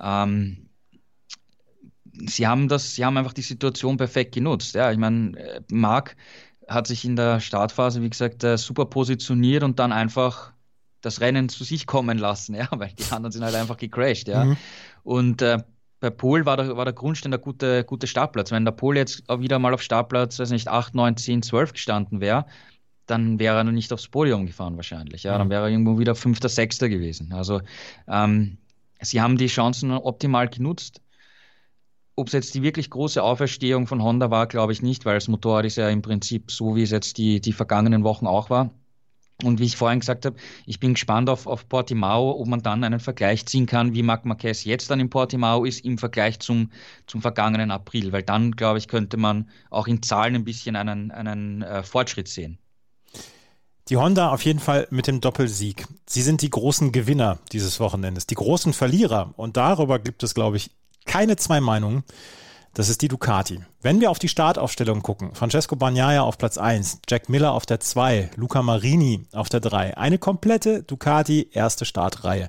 [0.00, 0.68] Ähm,
[2.26, 4.74] sie haben das, sie haben einfach die Situation perfekt genutzt.
[4.74, 6.16] Ja, ich meine, äh, Marc
[6.68, 10.52] hat sich in der Startphase, wie gesagt, äh, super positioniert und dann einfach
[11.00, 14.44] das Rennen zu sich kommen lassen, ja, weil die anderen sind halt einfach gecrashed, ja.
[14.44, 14.56] Mhm.
[15.02, 15.58] Und äh,
[16.00, 18.50] bei Pol war der, war der Grundstein der gute, gute Startplatz.
[18.50, 22.20] Wenn der Pol jetzt wieder mal auf Startplatz, weiß nicht, 8, 9, 10, 12 gestanden
[22.20, 22.46] wäre,
[23.10, 25.24] dann wäre er noch nicht aufs Podium gefahren wahrscheinlich.
[25.24, 25.50] Ja, dann mhm.
[25.50, 27.32] wäre er irgendwo wieder Fünfter, Sechster gewesen.
[27.32, 27.60] Also
[28.08, 28.58] ähm,
[29.00, 31.00] sie haben die Chancen optimal genutzt.
[32.16, 35.28] Ob es jetzt die wirklich große Auferstehung von Honda war, glaube ich nicht, weil das
[35.28, 38.70] Motorrad ist ja im Prinzip so, wie es jetzt die, die vergangenen Wochen auch war.
[39.42, 42.84] Und wie ich vorhin gesagt habe, ich bin gespannt auf, auf Portimao, ob man dann
[42.84, 46.70] einen Vergleich ziehen kann, wie Marc Marquez jetzt dann in Portimao ist im Vergleich zum,
[47.06, 48.12] zum vergangenen April.
[48.12, 52.28] Weil dann, glaube ich, könnte man auch in Zahlen ein bisschen einen, einen äh, Fortschritt
[52.28, 52.58] sehen.
[53.90, 55.84] Die Honda auf jeden Fall mit dem Doppelsieg.
[56.08, 59.34] sie sind die großen Gewinner dieses Wochenendes, die großen Verlierer.
[59.36, 60.70] Und darüber gibt es, glaube ich,
[61.06, 62.04] keine zwei Meinungen.
[62.74, 63.60] Das ist die Ducati.
[63.82, 67.80] Wenn wir auf die Startaufstellung gucken, Francesco Bagnaia auf Platz 1, Jack Miller auf der
[67.80, 72.48] 2, Luca Marini auf der 3, eine komplette Ducati erste Startreihe.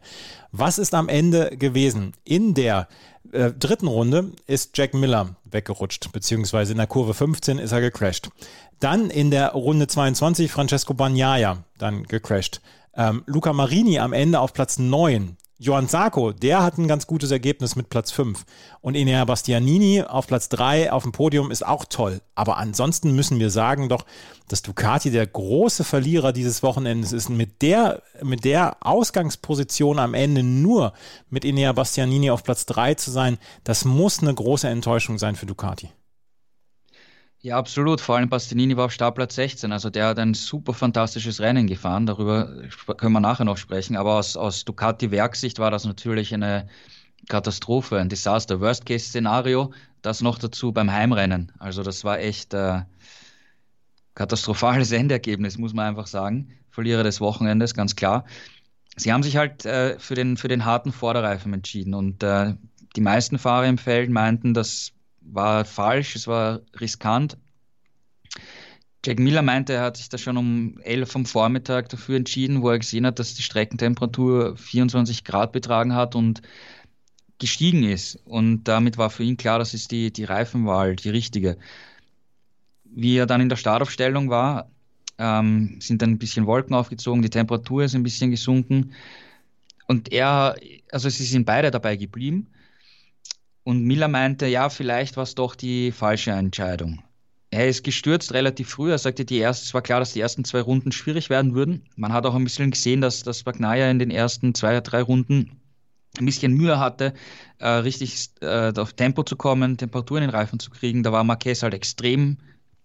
[0.52, 2.14] Was ist am Ende gewesen?
[2.24, 2.88] In der
[3.32, 8.30] äh, dritten Runde ist Jack Miller weggerutscht, beziehungsweise in der Kurve 15 ist er gecrashed.
[8.80, 12.62] Dann in der Runde 22 Francesco Bagnaia dann gecrashed.
[12.96, 15.38] Ähm, Luca Marini am Ende auf Platz 9.
[15.64, 18.46] Johann Sarko, der hat ein ganz gutes Ergebnis mit Platz 5.
[18.82, 22.20] Und Enea Bastianini auf Platz 3 auf dem Podium ist auch toll.
[22.34, 24.08] Aber ansonsten müssen wir sagen doch,
[24.48, 27.30] dass Ducati der große Verlierer dieses Wochenendes ist.
[27.30, 30.94] Mit der, mit der Ausgangsposition am Ende nur
[31.30, 35.46] mit Enea Bastianini auf Platz 3 zu sein, das muss eine große Enttäuschung sein für
[35.46, 35.92] Ducati.
[37.44, 38.02] Ja, absolut.
[38.02, 39.72] Vor allem Bastianini war auf Startplatz 16.
[39.72, 42.06] Also der hat ein super fantastisches Rennen gefahren.
[42.06, 43.98] Darüber können wir nachher noch sprechen.
[43.98, 46.68] Aber aus, aus Ducati-Werksicht war das natürlich eine
[47.30, 48.62] Katastrophe, ein Desaster.
[48.62, 49.74] Worst-Case-Szenario,
[50.04, 51.52] das noch dazu beim Heimrennen.
[51.58, 52.82] Also das war echt äh,
[54.14, 56.50] katastrophales Endergebnis, muss man einfach sagen.
[56.70, 58.26] Verlierer des Wochenendes, ganz klar.
[58.98, 61.96] Sie haben sich halt äh, für, den, für den harten Vorderreifen entschieden.
[61.96, 62.54] Und äh,
[62.96, 64.92] die meisten Fahrer im Feld meinten, dass
[65.22, 67.38] war falsch, es war riskant.
[69.04, 72.70] Jack Miller meinte, er hat sich da schon um 11 am Vormittag dafür entschieden, wo
[72.70, 76.42] er gesehen hat, dass die Streckentemperatur 24 Grad betragen hat und
[77.40, 78.20] gestiegen ist.
[78.26, 81.58] Und damit war für ihn klar, das ist die, die Reifenwahl, die richtige.
[82.86, 84.70] Wie er dann in der Startaufstellung war,
[85.18, 88.94] ähm, sind dann ein bisschen Wolken aufgezogen, die Temperatur ist ein bisschen gesunken.
[89.88, 90.56] Und er,
[90.92, 92.48] also sie sind beide dabei geblieben.
[93.64, 97.04] Und Miller meinte, ja, vielleicht war es doch die falsche Entscheidung.
[97.52, 98.92] Er ist gestürzt relativ früh.
[98.92, 101.84] Er sagte, die erste, es war klar, dass die ersten zwei Runden schwierig werden würden.
[101.96, 105.60] Man hat auch ein bisschen gesehen, dass, dass Bagnaia in den ersten zwei, drei Runden
[106.18, 107.14] ein bisschen Mühe hatte,
[107.60, 111.04] äh, richtig äh, auf Tempo zu kommen, Temperatur in den Reifen zu kriegen.
[111.04, 112.38] Da war Marquez halt extrem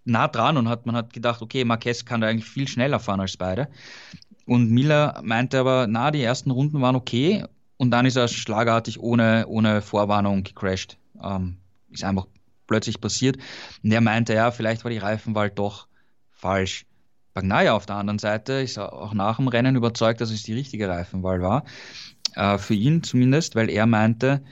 [0.05, 3.21] nah dran und hat, man hat gedacht, okay, Marquez kann da eigentlich viel schneller fahren
[3.21, 3.69] als beide.
[4.47, 7.45] Und Miller meinte aber, na, die ersten Runden waren okay
[7.77, 10.97] und dann ist er schlagartig ohne, ohne Vorwarnung gecrashed.
[11.23, 11.59] Ähm,
[11.91, 12.27] ist einfach
[12.67, 13.37] plötzlich passiert.
[13.83, 15.87] Und er meinte, ja, vielleicht war die Reifenwahl doch
[16.33, 16.87] falsch.
[17.35, 20.89] Bagnaia auf der anderen Seite ist auch nach dem Rennen überzeugt, dass es die richtige
[20.89, 21.65] Reifenwahl war.
[22.35, 24.43] Äh, für ihn zumindest, weil er meinte,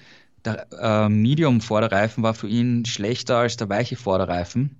[0.44, 4.76] der äh, Medium-Vorderreifen war für ihn schlechter als der weiche Vorderreifen.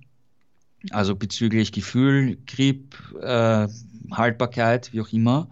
[0.91, 3.67] Also bezüglich Gefühl, Grip, äh,
[4.11, 5.49] Haltbarkeit, wie auch immer.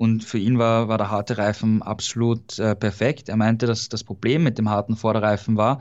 [0.00, 3.28] Und für ihn war, war der harte Reifen absolut äh, perfekt.
[3.28, 5.78] Er meinte, dass das Problem mit dem harten Vorderreifen war,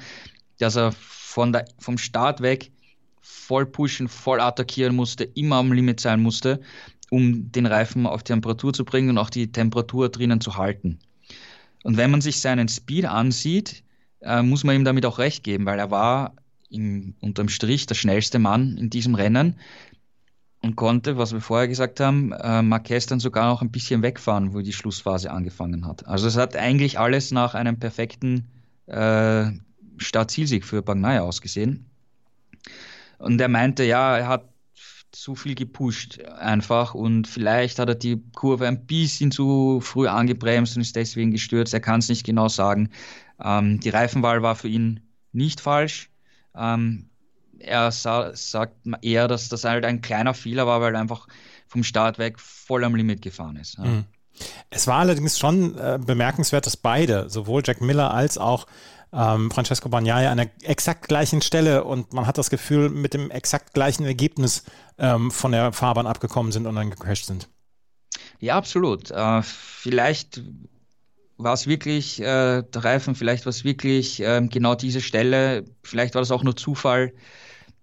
[0.57, 2.69] dass er von der, vom Start weg
[3.21, 6.59] voll pushen, voll attackieren musste, immer am Limit sein musste,
[7.09, 10.99] um den Reifen auf Temperatur zu bringen und auch die Temperatur drinnen zu halten.
[11.85, 13.85] Und wenn man sich seinen Speed ansieht,
[14.19, 16.33] äh, muss man ihm damit auch recht geben, weil er war
[16.69, 19.55] im, unterm Strich der schnellste Mann in diesem Rennen
[20.61, 24.53] und konnte, was wir vorher gesagt haben, äh, Marquez dann sogar noch ein bisschen wegfahren,
[24.53, 26.05] wo die Schlussphase angefangen hat.
[26.07, 28.49] Also es hat eigentlich alles nach einem perfekten
[28.87, 29.51] äh,
[29.97, 31.85] Start-Zielsieg für Bagnaia ausgesehen.
[33.19, 34.49] Und er meinte, ja, er hat
[35.11, 40.75] zu viel gepusht einfach und vielleicht hat er die Kurve ein bisschen zu früh angebremst
[40.75, 41.73] und ist deswegen gestürzt.
[41.73, 42.89] Er kann es nicht genau sagen.
[43.41, 44.99] Ähm, die Reifenwahl war für ihn
[45.31, 46.09] nicht falsch.
[46.55, 47.08] Ähm,
[47.59, 51.27] er sa sagt eher, dass das halt ein kleiner Fehler war, weil er einfach
[51.67, 53.77] vom Start weg voll am Limit gefahren ist.
[53.77, 53.85] Ja.
[53.85, 54.05] Mhm.
[54.69, 58.67] Es war allerdings schon äh, bemerkenswert, dass beide, sowohl Jack Miller als auch
[59.11, 63.31] ähm, Francesco Bagnaia an der exakt gleichen Stelle und man hat das Gefühl, mit dem
[63.31, 64.63] exakt gleichen Ergebnis
[64.97, 67.49] ähm, von der Fahrbahn abgekommen sind und dann gecrashed sind.
[68.39, 69.11] Ja, absolut.
[69.11, 70.41] Äh, vielleicht
[71.37, 76.13] war es wirklich äh, der Reifen, vielleicht war es wirklich äh, genau diese Stelle, vielleicht
[76.13, 77.13] war das auch nur Zufall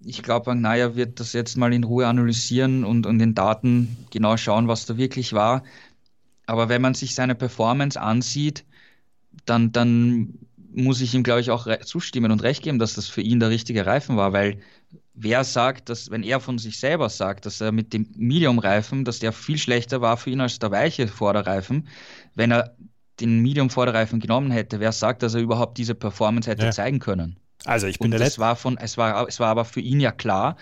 [0.05, 4.37] ich glaube, Naja wird das jetzt mal in Ruhe analysieren und, und den Daten genau
[4.37, 5.63] schauen, was da wirklich war.
[6.47, 8.65] Aber wenn man sich seine Performance ansieht,
[9.47, 10.35] dann, dann
[10.73, 13.51] muss ich ihm, glaube ich, auch zustimmen und recht geben, dass das für ihn der
[13.51, 14.61] richtige Reifen war, weil
[15.15, 19.19] wer sagt, dass, wenn er von sich selber sagt, dass er mit dem Medium-Reifen, dass
[19.19, 21.89] der viel schlechter war für ihn als der weiche Vorderreifen,
[22.35, 22.77] wenn er
[23.21, 26.71] den Medium-Vorderreifen genommen hätte, wer sagt, dass er überhaupt diese Performance hätte ja.
[26.71, 27.39] zeigen können?
[27.67, 28.41] Also ich bin und der Letzte.
[28.41, 30.57] War von, es, war, es war aber für ihn ja klar,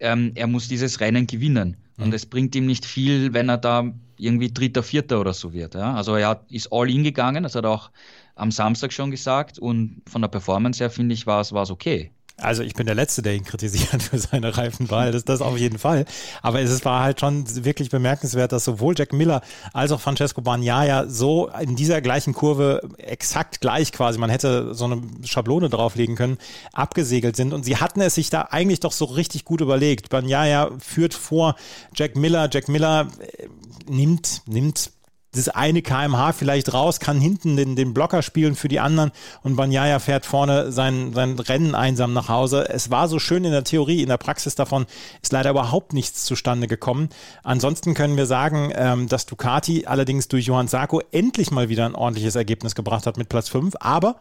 [0.00, 1.76] ähm, er muss dieses Rennen gewinnen.
[1.96, 2.04] Mhm.
[2.04, 5.74] Und es bringt ihm nicht viel, wenn er da irgendwie Dritter, Vierter oder so wird.
[5.74, 5.94] Ja?
[5.94, 7.90] Also er hat, ist all in gegangen, das hat er auch
[8.34, 9.58] am Samstag schon gesagt.
[9.58, 12.12] Und von der Performance her, finde ich, war es okay.
[12.38, 15.78] Also ich bin der Letzte, der ihn kritisiert für seine Reifenwahl, das, das auf jeden
[15.78, 16.04] Fall.
[16.42, 19.42] Aber es war halt schon wirklich bemerkenswert, dass sowohl Jack Miller
[19.72, 24.86] als auch Francesco Bagnaia so in dieser gleichen Kurve exakt gleich quasi, man hätte so
[24.86, 26.38] eine Schablone drauflegen können,
[26.72, 27.52] abgesegelt sind.
[27.52, 30.08] Und sie hatten es sich da eigentlich doch so richtig gut überlegt.
[30.08, 31.54] Bagnaia führt vor
[31.94, 32.48] Jack Miller.
[32.50, 33.48] Jack Miller äh,
[33.88, 34.90] nimmt, nimmt
[35.34, 39.56] das eine kmh vielleicht raus, kann hinten den, den Blocker spielen für die anderen und
[39.56, 42.68] Banyaya fährt vorne sein, sein Rennen einsam nach Hause.
[42.68, 44.86] Es war so schön in der Theorie, in der Praxis davon
[45.22, 47.08] ist leider überhaupt nichts zustande gekommen.
[47.42, 51.94] Ansonsten können wir sagen, ähm, dass Ducati allerdings durch Johann Sarko endlich mal wieder ein
[51.94, 53.76] ordentliches Ergebnis gebracht hat mit Platz 5.
[53.80, 54.16] Aber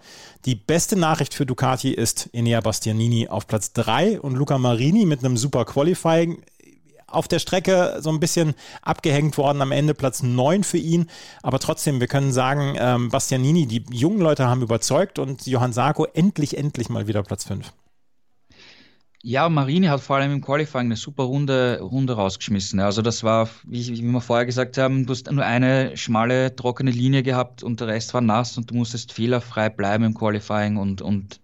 [0.46, 5.24] die beste Nachricht für Ducati ist Enea Bastianini auf Platz 3 und Luca Marini mit
[5.24, 6.42] einem super Qualifying
[7.12, 9.62] auf der Strecke so ein bisschen abgehängt worden.
[9.62, 11.08] Am Ende Platz 9 für ihn.
[11.44, 16.06] Aber trotzdem, wir können sagen, ähm, Bastianini, die jungen Leute haben überzeugt und Johann Sarko
[16.14, 17.72] endlich, endlich mal wieder Platz 5.
[19.24, 22.80] Ja, Marini hat vor allem im Qualifying eine super Runde, Runde rausgeschmissen.
[22.80, 26.90] Also das war, wie, wie wir vorher gesagt haben, du hast nur eine schmale, trockene
[26.90, 31.04] Linie gehabt und der Rest war nass und du musstest fehlerfrei bleiben im Qualifying und,
[31.04, 31.40] und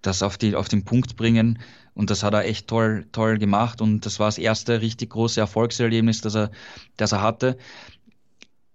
[0.00, 1.58] das auf, die, auf den Punkt bringen.
[1.94, 3.80] Und das hat er echt toll, toll gemacht.
[3.80, 6.50] Und das war das erste richtig große Erfolgserlebnis, das er,
[6.96, 7.56] das er hatte.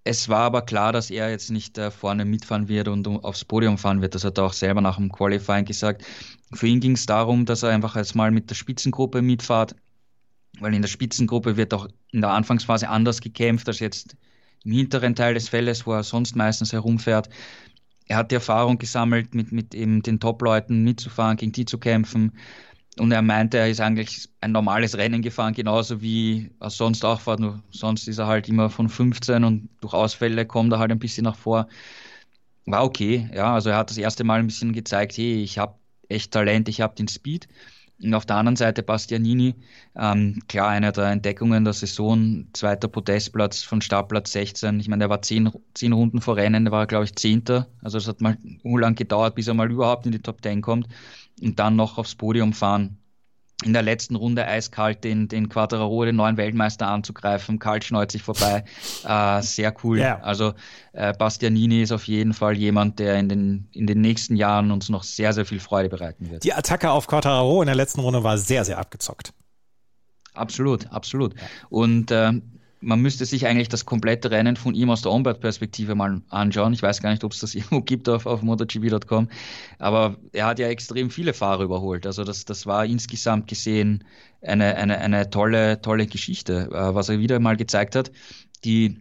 [0.05, 3.77] Es war aber klar, dass er jetzt nicht äh, vorne mitfahren wird und aufs Podium
[3.77, 4.15] fahren wird.
[4.15, 6.03] Das hat er auch selber nach dem Qualifying gesagt.
[6.53, 9.75] Für ihn ging es darum, dass er einfach jetzt mal mit der Spitzengruppe mitfahrt,
[10.60, 14.15] weil in der Spitzengruppe wird auch in der Anfangsphase anders gekämpft als jetzt
[14.63, 17.29] im hinteren Teil des Feldes, wo er sonst meistens herumfährt.
[18.08, 22.32] Er hat die Erfahrung gesammelt, mit, mit eben den Top-Leuten mitzufahren, gegen die zu kämpfen.
[23.00, 27.20] Und er meinte, er ist eigentlich ein normales Rennen gefahren, genauso wie er sonst auch
[27.22, 27.40] fährt.
[27.40, 31.00] Nur sonst ist er halt immer von 15 und durch Ausfälle kommt er halt ein
[31.00, 31.68] bisschen nach vor.
[32.66, 33.54] War okay, ja.
[33.54, 35.76] Also er hat das erste Mal ein bisschen gezeigt, hey, ich habe
[36.10, 37.48] echt Talent, ich habe den Speed.
[38.02, 39.56] Und auf der anderen Seite Bastianini,
[39.98, 44.80] ähm, klar, eine der Entdeckungen der Saison, zweiter Podestplatz von Startplatz 16.
[44.80, 47.68] Ich meine, der war zehn, zehn Runden vor Rennen, war, glaube ich, Zehnter.
[47.82, 50.88] Also es hat mal lang gedauert, bis er mal überhaupt in die Top 10 kommt
[51.41, 52.97] und dann noch aufs Podium fahren.
[53.65, 58.23] In der letzten Runde eiskalt den, den Quattararo, den neuen Weltmeister anzugreifen, kalt schneut sich
[58.23, 58.63] vorbei.
[59.04, 59.97] Äh, sehr cool.
[59.97, 60.21] Yeah.
[60.21, 60.54] Also
[60.93, 64.88] äh, Bastianini ist auf jeden Fall jemand, der in den, in den nächsten Jahren uns
[64.88, 66.45] noch sehr, sehr viel Freude bereiten wird.
[66.45, 69.34] Die Attacke auf Quattararo in der letzten Runde war sehr, sehr abgezockt.
[70.34, 71.36] Absolut, absolut.
[71.69, 72.32] Und äh,
[72.82, 76.74] man müsste sich eigentlich das komplette Rennen von ihm aus der Onboard-Perspektive mal anschauen.
[76.74, 79.30] Ich weiß gar nicht, ob es das irgendwo gibt auf, auf MotoGP.com,
[79.80, 82.06] aber er hat ja extrem viele Fahrer überholt.
[82.06, 84.04] Also das, das war insgesamt gesehen
[84.42, 88.12] eine, eine, eine tolle, tolle Geschichte, äh, was er wieder mal gezeigt hat.
[88.63, 88.98] Die,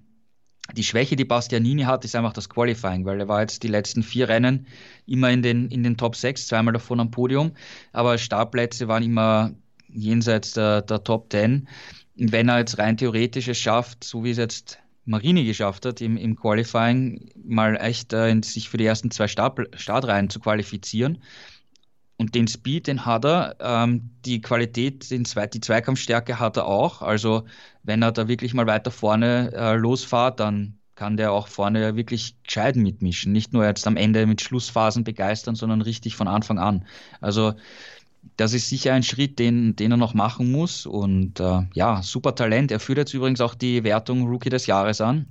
[0.75, 4.03] die Schwäche, die Bastianini hat, ist einfach das Qualifying, weil er war jetzt die letzten
[4.03, 4.67] vier Rennen
[5.07, 7.53] immer in den, in den Top 6, zweimal davon am Podium,
[7.93, 9.53] aber Startplätze waren immer
[9.89, 11.69] jenseits der, der Top 10
[12.19, 16.17] wenn er jetzt rein theoretisch es schafft, so wie es jetzt Marini geschafft hat, im,
[16.17, 21.23] im Qualifying mal echt äh, sich für die ersten zwei Start, Startreihen zu qualifizieren.
[22.19, 26.67] Und den Speed, den hat er, ähm, die Qualität, den Zwei die Zweikampfstärke hat er
[26.67, 27.01] auch.
[27.01, 27.45] Also
[27.85, 32.35] wenn er da wirklich mal weiter vorne äh, losfahrt, dann kann der auch vorne wirklich
[32.43, 33.33] gescheit mitmischen.
[33.33, 36.85] Nicht nur jetzt am Ende mit Schlussphasen begeistern, sondern richtig von Anfang an.
[37.21, 37.55] Also
[38.37, 40.87] das ist sicher ein Schritt, den, den er noch machen muss.
[40.87, 42.71] Und äh, ja, super Talent.
[42.71, 45.27] Er führt jetzt übrigens auch die Wertung Rookie des Jahres an.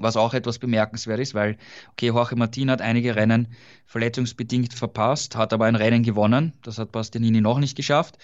[0.00, 1.56] Was auch etwas bemerkenswert ist, weil,
[1.90, 3.48] okay, Jorge Martin hat einige Rennen
[3.86, 6.52] verletzungsbedingt verpasst, hat aber ein Rennen gewonnen.
[6.62, 8.18] Das hat Bastianini noch nicht geschafft.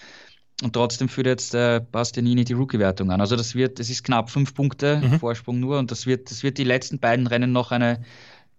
[0.63, 3.19] Und trotzdem führt jetzt äh, Bastianini die Rookie-Wertung an.
[3.19, 5.19] Also das wird, das ist knapp fünf Punkte mhm.
[5.19, 8.01] Vorsprung nur und das wird, das wird die letzten beiden Rennen noch eine,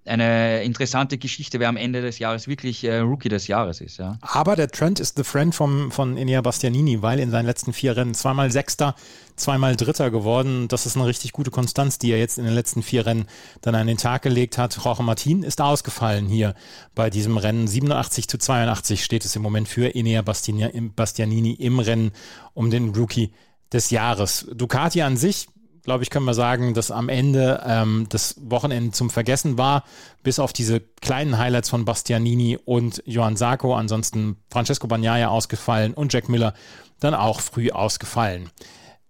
[0.07, 3.99] eine interessante Geschichte, wer am Ende des Jahres wirklich äh, Rookie des Jahres ist.
[3.99, 4.19] Ja.
[4.21, 7.97] Aber der Trend ist the friend vom, von Enea Bastianini, weil in seinen letzten vier
[7.97, 8.95] Rennen zweimal Sechster,
[9.37, 10.69] zweimal Dritter geworden.
[10.69, 13.27] Das ist eine richtig gute Konstanz, die er jetzt in den letzten vier Rennen
[13.61, 14.79] dann an den Tag gelegt hat.
[14.83, 16.55] Jorge Martin ist ausgefallen hier
[16.95, 17.67] bei diesem Rennen.
[17.67, 22.13] 87 zu 82 steht es im Moment für Enea Bastianini im Rennen
[22.55, 23.33] um den Rookie
[23.73, 24.47] des Jahres.
[24.55, 25.49] Ducati an sich
[25.87, 29.85] glaube ich, können wir sagen, dass am Ende ähm, das Wochenende zum Vergessen war,
[30.23, 33.75] bis auf diese kleinen Highlights von Bastianini und Johann Sarko.
[33.75, 36.55] Ansonsten Francesco Bagnaia ausgefallen und Jack Miller
[37.01, 38.51] dann auch früh ausgefallen.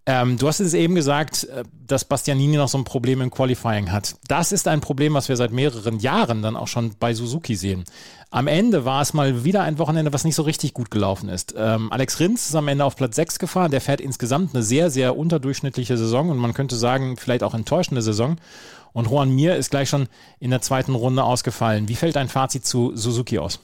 [0.09, 3.91] Ähm, du hast es eben gesagt, äh, dass Bastianini noch so ein Problem im Qualifying
[3.91, 4.15] hat.
[4.29, 7.85] Das ist ein Problem, was wir seit mehreren Jahren dann auch schon bei Suzuki sehen.
[8.31, 11.55] Am Ende war es mal wieder ein Wochenende, was nicht so richtig gut gelaufen ist.
[11.57, 13.73] Ähm, Alex Rins ist am Ende auf Platz 6 gefahren.
[13.73, 18.03] Der fährt insgesamt eine sehr, sehr unterdurchschnittliche Saison und man könnte sagen, vielleicht auch enttäuschende
[18.03, 18.37] Saison.
[18.93, 21.89] Und Juan Mir ist gleich schon in der zweiten Runde ausgefallen.
[21.89, 23.61] Wie fällt dein Fazit zu Suzuki aus?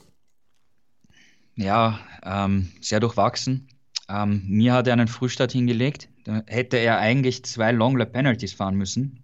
[1.57, 3.69] ja, ähm, sehr durchwachsen.
[4.13, 6.09] Ähm, mir hat er einen Frühstart hingelegt.
[6.25, 9.23] Da hätte er eigentlich zwei Long Penalties fahren müssen.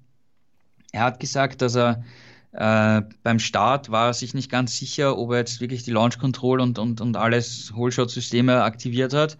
[0.92, 2.02] Er hat gesagt, dass er
[2.52, 6.18] äh, beim Start war er sich nicht ganz sicher, ob er jetzt wirklich die Launch
[6.18, 9.36] Control und, und, und alles Holeshot-Systeme aktiviert hat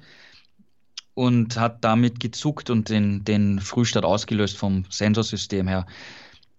[1.15, 5.87] und hat damit gezuckt und den, den Frühstart ausgelöst vom Sensorsystem her.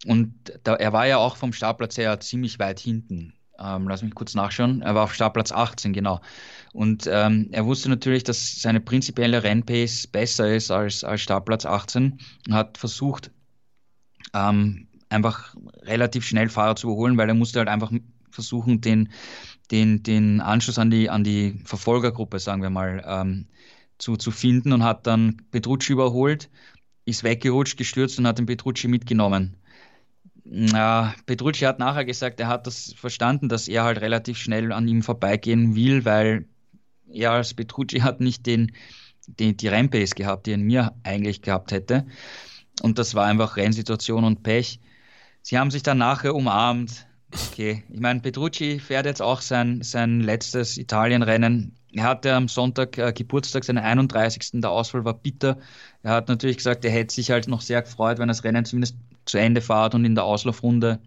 [0.06, 0.34] Und
[0.64, 3.34] da, er war ja auch vom Startplatz her ziemlich weit hinten.
[3.60, 4.82] Ähm, lass mich kurz nachschauen.
[4.82, 6.20] Er war auf Startplatz 18, genau.
[6.72, 12.18] Und ähm, er wusste natürlich, dass seine prinzipielle Rennpace besser ist als, als Startplatz 18
[12.46, 13.30] und hat versucht,
[14.34, 17.92] ähm, einfach relativ schnell Fahrer zu überholen, weil er musste halt einfach
[18.30, 19.10] versuchen, den,
[19.70, 23.46] den, den Anschluss an die, an die Verfolgergruppe, sagen wir mal, ähm,
[23.98, 26.48] zu, zu finden und hat dann Petrucci überholt,
[27.04, 29.56] ist weggerutscht, gestürzt und hat den Petrucci mitgenommen.
[30.52, 34.88] Ja, Petrucci hat nachher gesagt, er hat das verstanden, dass er halt relativ schnell an
[34.88, 36.46] ihm vorbeigehen will, weil
[37.08, 38.72] er als Petrucci hat nicht den,
[39.28, 42.04] den, die Rennpace gehabt, die er in mir eigentlich gehabt hätte.
[42.82, 44.80] Und das war einfach Rennsituation und Pech.
[45.42, 47.06] Sie haben sich dann nachher umarmt.
[47.32, 51.76] Okay, ich meine, Petrucci fährt jetzt auch sein, sein letztes Italienrennen.
[51.92, 54.60] Er hatte am Sonntag äh, Geburtstag, seinen 31.
[54.60, 55.58] Der Ausfall war bitter.
[56.02, 58.96] Er hat natürlich gesagt, er hätte sich halt noch sehr gefreut, wenn das Rennen zumindest
[59.30, 61.00] zu Ende fahrt und in der Auslaufrunde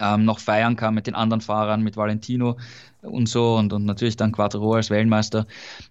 [0.00, 2.58] ähm, noch feiern kann mit den anderen Fahrern, mit Valentino
[3.02, 5.46] und so und, und natürlich dann Quattro als Weltmeister.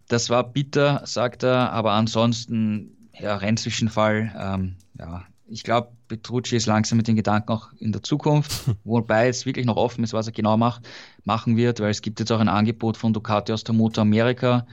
[0.08, 6.66] Das war bitter, sagt er, aber ansonsten, ja, Rennzwischenfall, ähm, ja, ich glaube, Petrucci ist
[6.66, 8.52] langsam mit den Gedanken auch in der Zukunft,
[8.84, 10.88] wobei es wirklich noch offen ist, was er genau macht,
[11.26, 14.66] machen wird, weil es gibt jetzt auch ein Angebot von Ducati aus der Motor Amerika.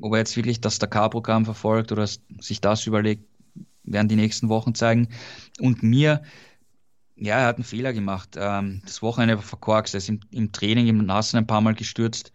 [0.00, 3.24] Ob er jetzt wirklich das Dakar-Programm verfolgt oder sich das überlegt,
[3.92, 5.08] werden die nächsten Wochen zeigen.
[5.60, 6.22] Und mir,
[7.16, 8.36] ja, er hat einen Fehler gemacht.
[8.36, 9.94] Ähm, das Wochenende war verkorkst.
[9.94, 12.32] Er ist im, im Training im Nassen ein paar Mal gestürzt.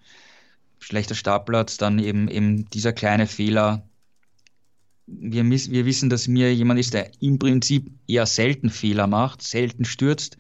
[0.80, 3.88] Schlechter Startplatz, dann eben, eben dieser kleine Fehler
[5.06, 9.86] wir, wir wissen, dass mir jemand ist, der im Prinzip eher selten Fehler macht, selten
[9.86, 10.38] stürzt.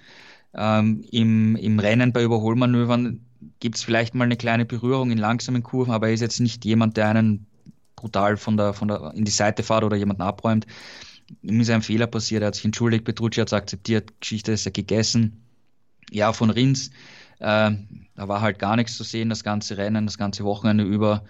[0.53, 3.26] Ähm, im, Im Rennen bei Überholmanövern
[3.59, 6.64] gibt es vielleicht mal eine kleine Berührung in langsamen Kurven, aber er ist jetzt nicht
[6.66, 7.47] jemand, der einen
[8.04, 10.68] brutal von der, von der, in die Seite fährt oder jemanden abräumt.
[11.41, 14.66] Ihm ist ein Fehler passiert, er hat sich entschuldigt, Petrucci hat es akzeptiert, Geschichte ist
[14.66, 15.41] ja gegessen.
[16.12, 16.89] Ja, von Rins,
[17.39, 17.72] äh,
[18.16, 21.24] da war halt gar nichts zu sehen, das ganze Rennen, das ganze Wochenende über.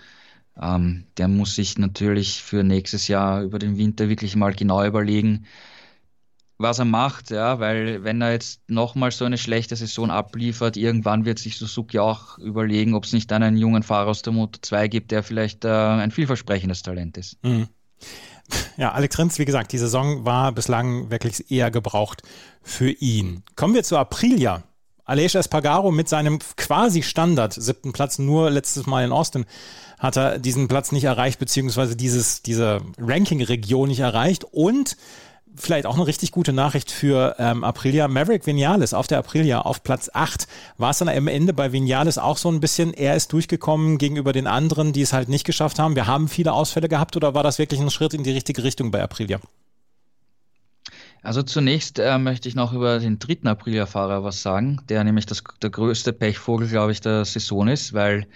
[0.59, 5.45] Ähm, der muss sich natürlich für nächstes Jahr über den Winter wirklich mal genau überlegen,
[6.57, 11.25] was er macht, ja, weil wenn er jetzt nochmal so eine schlechte Saison abliefert, irgendwann
[11.25, 14.87] wird sich Suzuki auch überlegen, ob es nicht einen jungen Fahrer aus der Moto 2
[14.87, 17.43] gibt, der vielleicht äh, ein vielversprechendes Talent ist.
[17.43, 17.67] Mhm.
[18.77, 22.23] Ja, Alex Rins, wie gesagt, die Saison war bislang wirklich eher gebraucht
[22.61, 23.43] für ihn.
[23.55, 24.63] Kommen wir zu Aprilia.
[25.05, 29.45] Aleix Espargaro mit seinem quasi Standard siebten Platz nur letztes Mal in Austin
[29.99, 34.43] hat er diesen Platz nicht erreicht, beziehungsweise dieses, diese Ranking-Region nicht erreicht.
[34.43, 34.97] Und
[35.55, 38.07] vielleicht auch eine richtig gute Nachricht für ähm, Aprilia.
[38.07, 40.47] Maverick Vinales auf der Aprilia auf Platz 8.
[40.77, 44.33] War es dann am Ende bei Vinales auch so ein bisschen, er ist durchgekommen gegenüber
[44.33, 45.95] den anderen, die es halt nicht geschafft haben?
[45.95, 48.91] Wir haben viele Ausfälle gehabt oder war das wirklich ein Schritt in die richtige Richtung
[48.91, 49.39] bei Aprilia?
[51.21, 55.41] Also zunächst äh, möchte ich noch über den dritten Aprilia-Fahrer was sagen, der nämlich das,
[55.61, 58.27] der größte Pechvogel, glaube ich, der Saison ist, weil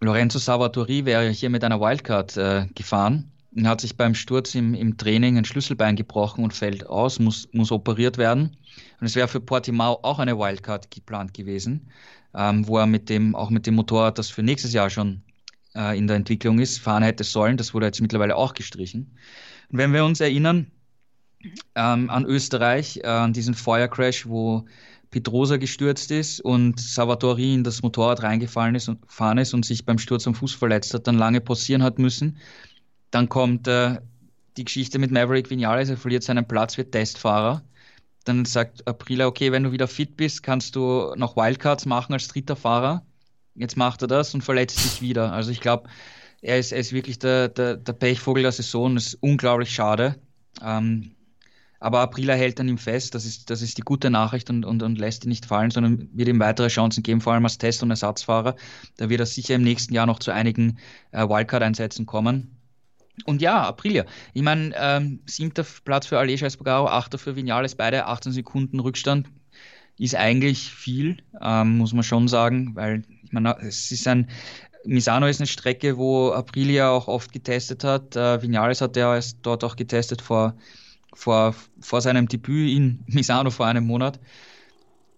[0.00, 3.32] Lorenzo Salvatori wäre hier mit einer Wildcard äh, gefahren
[3.64, 7.72] hat sich beim Sturz im, im Training ein Schlüsselbein gebrochen und fällt aus, muss, muss
[7.72, 8.56] operiert werden.
[9.00, 11.88] Und es wäre für Portimao auch eine Wildcard geplant gewesen,
[12.34, 15.22] ähm, wo er mit dem, auch mit dem Motorrad, das für nächstes Jahr schon
[15.74, 17.56] äh, in der Entwicklung ist, fahren hätte sollen.
[17.56, 19.16] Das wurde jetzt mittlerweile auch gestrichen.
[19.70, 20.70] Und wenn wir uns erinnern
[21.74, 24.66] ähm, an Österreich, äh, an diesen Feuercrash, wo
[25.10, 28.98] Pedrosa gestürzt ist und Salvatori in das Motorrad reingefallen ist und
[29.38, 32.36] ist und sich beim Sturz am Fuß verletzt hat, dann lange pausieren hat müssen.
[33.10, 34.00] Dann kommt äh,
[34.56, 37.62] die Geschichte mit Maverick Vinales, er verliert seinen Platz, wird Testfahrer.
[38.24, 42.28] Dann sagt Aprila, okay, wenn du wieder fit bist, kannst du noch Wildcards machen als
[42.28, 43.02] dritter Fahrer.
[43.54, 45.32] Jetzt macht er das und verletzt sich wieder.
[45.32, 45.88] Also ich glaube,
[46.42, 48.94] er ist, er ist wirklich der, der, der Pechvogel der Saison.
[48.94, 50.16] Das ist unglaublich schade.
[50.62, 51.14] Ähm,
[51.80, 54.82] aber Aprila hält an ihm fest, das ist, das ist die gute Nachricht und, und,
[54.82, 57.82] und lässt ihn nicht fallen, sondern wird ihm weitere Chancen geben, vor allem als Test-
[57.84, 58.56] und Ersatzfahrer.
[58.96, 60.78] Da wird er sicher im nächsten Jahr noch zu einigen
[61.12, 62.57] äh, Wildcard-Einsätzen kommen.
[63.24, 64.04] Und ja, Aprilia.
[64.34, 69.28] Ich meine, ähm, siebter Platz für Aleix Espargaro, achter für Vinales, beide 18 Sekunden Rückstand
[69.98, 74.28] ist eigentlich viel, ähm, muss man schon sagen, weil ich meine, es ist ein
[74.84, 78.16] Misano ist eine Strecke, wo Aprilia auch oft getestet hat.
[78.16, 80.54] Äh, Vinales hat ja dort auch getestet vor
[81.18, 84.20] vor, vor seinem Debüt in Misano vor einem Monat.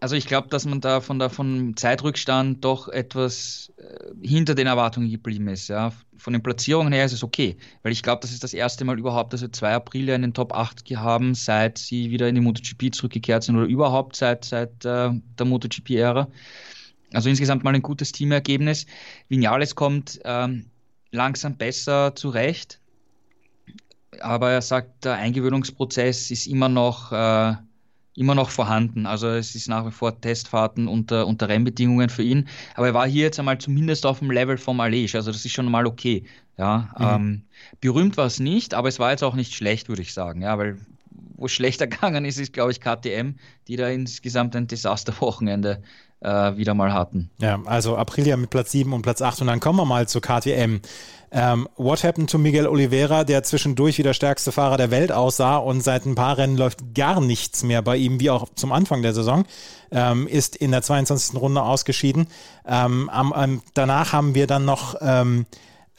[0.00, 4.66] Also ich glaube, dass man da von der vom Zeitrückstand doch etwas äh, hinter den
[4.66, 5.68] Erwartungen geblieben ist.
[5.68, 5.92] Ja.
[6.16, 8.98] Von den Platzierungen her ist es okay, weil ich glaube, das ist das erste Mal
[8.98, 12.40] überhaupt, dass wir zwei Aprilia in den Top 8 haben, seit sie wieder in die
[12.40, 16.28] MotoGP zurückgekehrt sind oder überhaupt seit, seit äh, der MotoGP-Ära.
[17.12, 18.86] Also insgesamt mal ein gutes Teamergebnis.
[19.28, 20.66] Vinales kommt ähm,
[21.10, 22.80] langsam besser zurecht,
[24.20, 27.54] aber er sagt, der Eingewöhnungsprozess ist immer noch äh,
[28.14, 29.06] immer noch vorhanden.
[29.06, 32.48] Also es ist nach wie vor Testfahrten unter, unter Rennbedingungen für ihn.
[32.74, 35.14] Aber er war hier jetzt einmal zumindest auf dem Level vom Alej.
[35.14, 36.24] Also das ist schon mal okay.
[36.58, 37.06] Ja, mhm.
[37.06, 37.42] ähm,
[37.80, 40.42] berühmt war es nicht, aber es war jetzt auch nicht schlecht, würde ich sagen.
[40.42, 40.78] Ja, weil
[41.36, 43.36] wo es schlechter gegangen ist, ist, glaube ich, KTM,
[43.68, 45.82] die da insgesamt ein Desasterwochenende
[46.20, 47.30] äh, wieder mal hatten.
[47.38, 50.20] Ja, also Aprilia mit Platz 7 und Platz 8 und dann kommen wir mal zu
[50.20, 50.80] KTM.
[51.32, 55.58] Ähm, what happened to Miguel Oliveira, der zwischendurch wie der stärkste Fahrer der Welt aussah
[55.58, 59.02] und seit ein paar Rennen läuft gar nichts mehr bei ihm, wie auch zum Anfang
[59.02, 59.44] der Saison,
[59.92, 61.40] ähm, ist in der 22.
[61.40, 62.26] Runde ausgeschieden.
[62.66, 64.96] Ähm, am, danach haben wir dann noch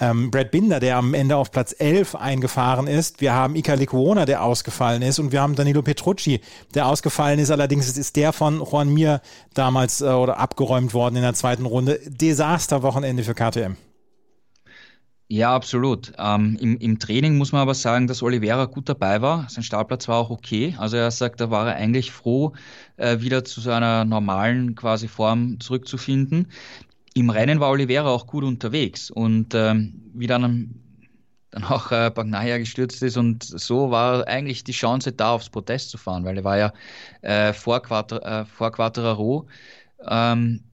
[0.02, 3.22] ähm, Brad Binder, der am Ende auf Platz 11 eingefahren ist.
[3.22, 5.20] Wir haben Ika Likuona, der ausgefallen ist.
[5.20, 6.41] Und wir haben Danilo Petrucci,
[6.74, 7.52] der ausgefallen ist.
[7.52, 9.22] Allerdings ist der von Juan Mir
[9.54, 11.99] damals äh, oder abgeräumt worden in der zweiten Runde.
[12.06, 13.78] Desasterwochenende für KTM.
[15.28, 16.12] Ja, absolut.
[16.18, 19.47] Ähm, im, im, Training muss man aber sagen, dass Oliveira gut dabei war.
[19.49, 20.76] Sein Startplatz war auch okay.
[20.78, 22.52] Also er sagt, da war er eigentlich froh,
[22.97, 26.47] äh, wieder zu seiner normalen quasi Form zurückzufinden
[27.14, 30.76] im Rennen war Oliveira auch gut unterwegs und ähm, wie dann,
[31.51, 35.89] dann auch äh, Bagnaia gestürzt ist und so war eigentlich die Chance da, aufs Protest
[35.89, 36.74] zu fahren, weil er war ja
[37.22, 39.47] äh, vor, Quater, äh, vor Quattraro.
[40.07, 40.64] Ähm,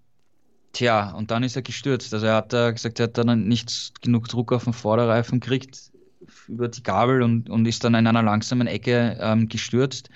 [0.73, 2.15] tja, und dann ist er gestürzt.
[2.15, 5.91] Also er hat äh, gesagt, er hat dann nicht genug Druck auf den Vorderreifen gekriegt
[6.47, 10.09] über die Gabel und, und ist dann in einer langsamen Ecke ähm, gestürzt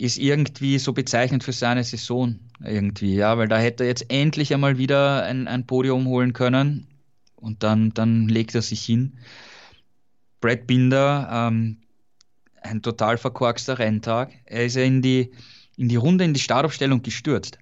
[0.00, 4.52] ist irgendwie so bezeichnend für seine Saison irgendwie, ja, weil da hätte er jetzt endlich
[4.54, 6.86] einmal wieder ein, ein Podium holen können
[7.36, 9.18] und dann, dann legt er sich hin.
[10.40, 11.78] Brad Binder, ähm,
[12.62, 14.32] ein total verkorkster Renntag.
[14.44, 15.32] Er ist ja in die,
[15.76, 17.58] in die Runde, in die Startaufstellung gestürzt.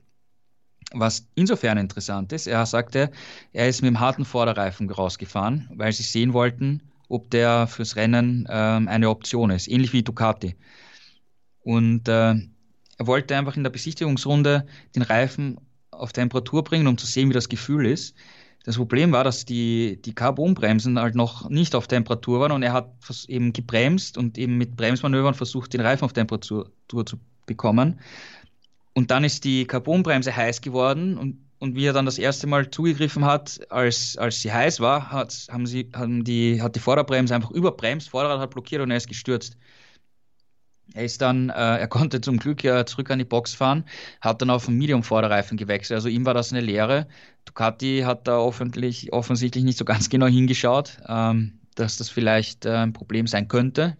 [0.92, 3.10] Was insofern interessant ist, er sagte,
[3.52, 8.46] er ist mit dem harten Vorderreifen rausgefahren, weil sie sehen wollten, ob der fürs Rennen
[8.50, 10.56] ähm, eine Option ist, ähnlich wie Ducati.
[11.68, 12.32] Und äh,
[12.96, 14.64] er wollte einfach in der Besichtigungsrunde
[14.96, 15.58] den Reifen
[15.90, 18.16] auf Temperatur bringen, um zu sehen, wie das Gefühl ist.
[18.64, 22.72] Das Problem war, dass die, die Carbonbremsen halt noch nicht auf Temperatur waren und er
[22.72, 22.94] hat
[23.26, 28.00] eben gebremst und eben mit Bremsmanövern versucht, den Reifen auf Temperatur zu bekommen.
[28.94, 32.70] Und dann ist die Carbonbremse heiß geworden und, und wie er dann das erste Mal
[32.70, 37.34] zugegriffen hat, als, als sie heiß war, hat, haben sie, haben die, hat die Vorderbremse
[37.34, 39.58] einfach überbremst, Vorderrad hat blockiert und er ist gestürzt.
[40.94, 43.84] Er ist dann, äh, er konnte zum Glück ja zurück an die Box fahren,
[44.20, 45.96] hat dann auf den Medium-Vorderreifen gewechselt.
[45.96, 47.06] Also ihm war das eine Lehre.
[47.44, 52.92] Ducati hat da offensichtlich, nicht so ganz genau hingeschaut, ähm, dass das vielleicht äh, ein
[52.92, 53.96] Problem sein könnte.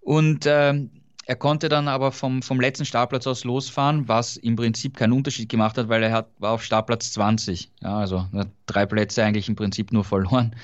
[0.00, 0.90] Und ähm,
[1.24, 5.48] er konnte dann aber vom, vom letzten Startplatz aus losfahren, was im Prinzip keinen Unterschied
[5.48, 7.72] gemacht hat, weil er hat, war auf Startplatz 20.
[7.82, 8.28] Ja, also
[8.66, 10.54] drei Plätze eigentlich im Prinzip nur verloren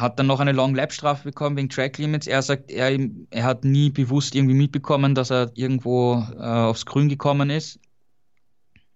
[0.00, 2.26] hat dann noch eine Long Lap Strafe bekommen wegen Track Limits.
[2.26, 2.98] Er sagt, er,
[3.30, 7.80] er hat nie bewusst irgendwie mitbekommen, dass er irgendwo äh, aufs Grün gekommen ist.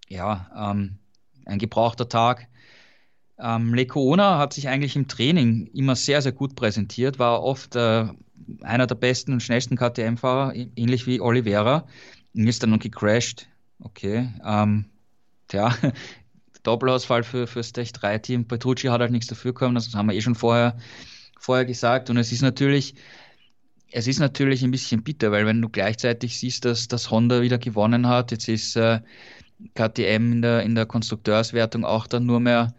[0.08, 0.98] Ja, ähm,
[1.46, 2.48] ein gebrauchter Tag.
[3.38, 8.06] Ähm, Lecoona hat sich eigentlich im Training immer sehr, sehr gut präsentiert, war oft äh,
[8.62, 11.86] einer der besten und schnellsten KTM-Fahrer, ähnlich wie Oliveira.
[12.34, 13.48] Und ist dann noch gecrashed.
[13.78, 14.30] Okay.
[14.44, 14.86] Ähm,
[15.48, 15.74] tja,
[16.62, 18.46] Doppelausfall für, für das Tech 3-Team.
[18.46, 20.76] Petrucci hat halt nichts dafür gekommen, das haben wir eh schon vorher,
[21.38, 22.10] vorher gesagt.
[22.10, 22.94] Und es ist natürlich,
[23.90, 27.58] es ist natürlich ein bisschen bitter, weil wenn du gleichzeitig siehst, dass, dass Honda wieder
[27.58, 29.00] gewonnen hat, jetzt ist äh,
[29.74, 32.74] KTM in der, in der Konstrukteurswertung auch dann nur mehr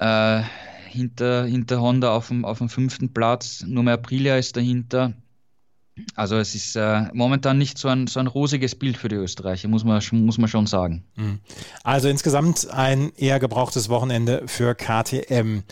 [0.00, 0.42] äh,
[0.88, 5.14] hinter, hinter Honda auf dem, auf dem fünften Platz, nur mehr Aprilia ist dahinter.
[6.14, 9.68] Also es ist äh, momentan nicht so ein, so ein rosiges Bild für die Österreicher,
[9.68, 11.04] muss man, muss man schon sagen.
[11.16, 11.40] Mhm.
[11.84, 15.62] Also insgesamt ein eher gebrauchtes Wochenende für KTM.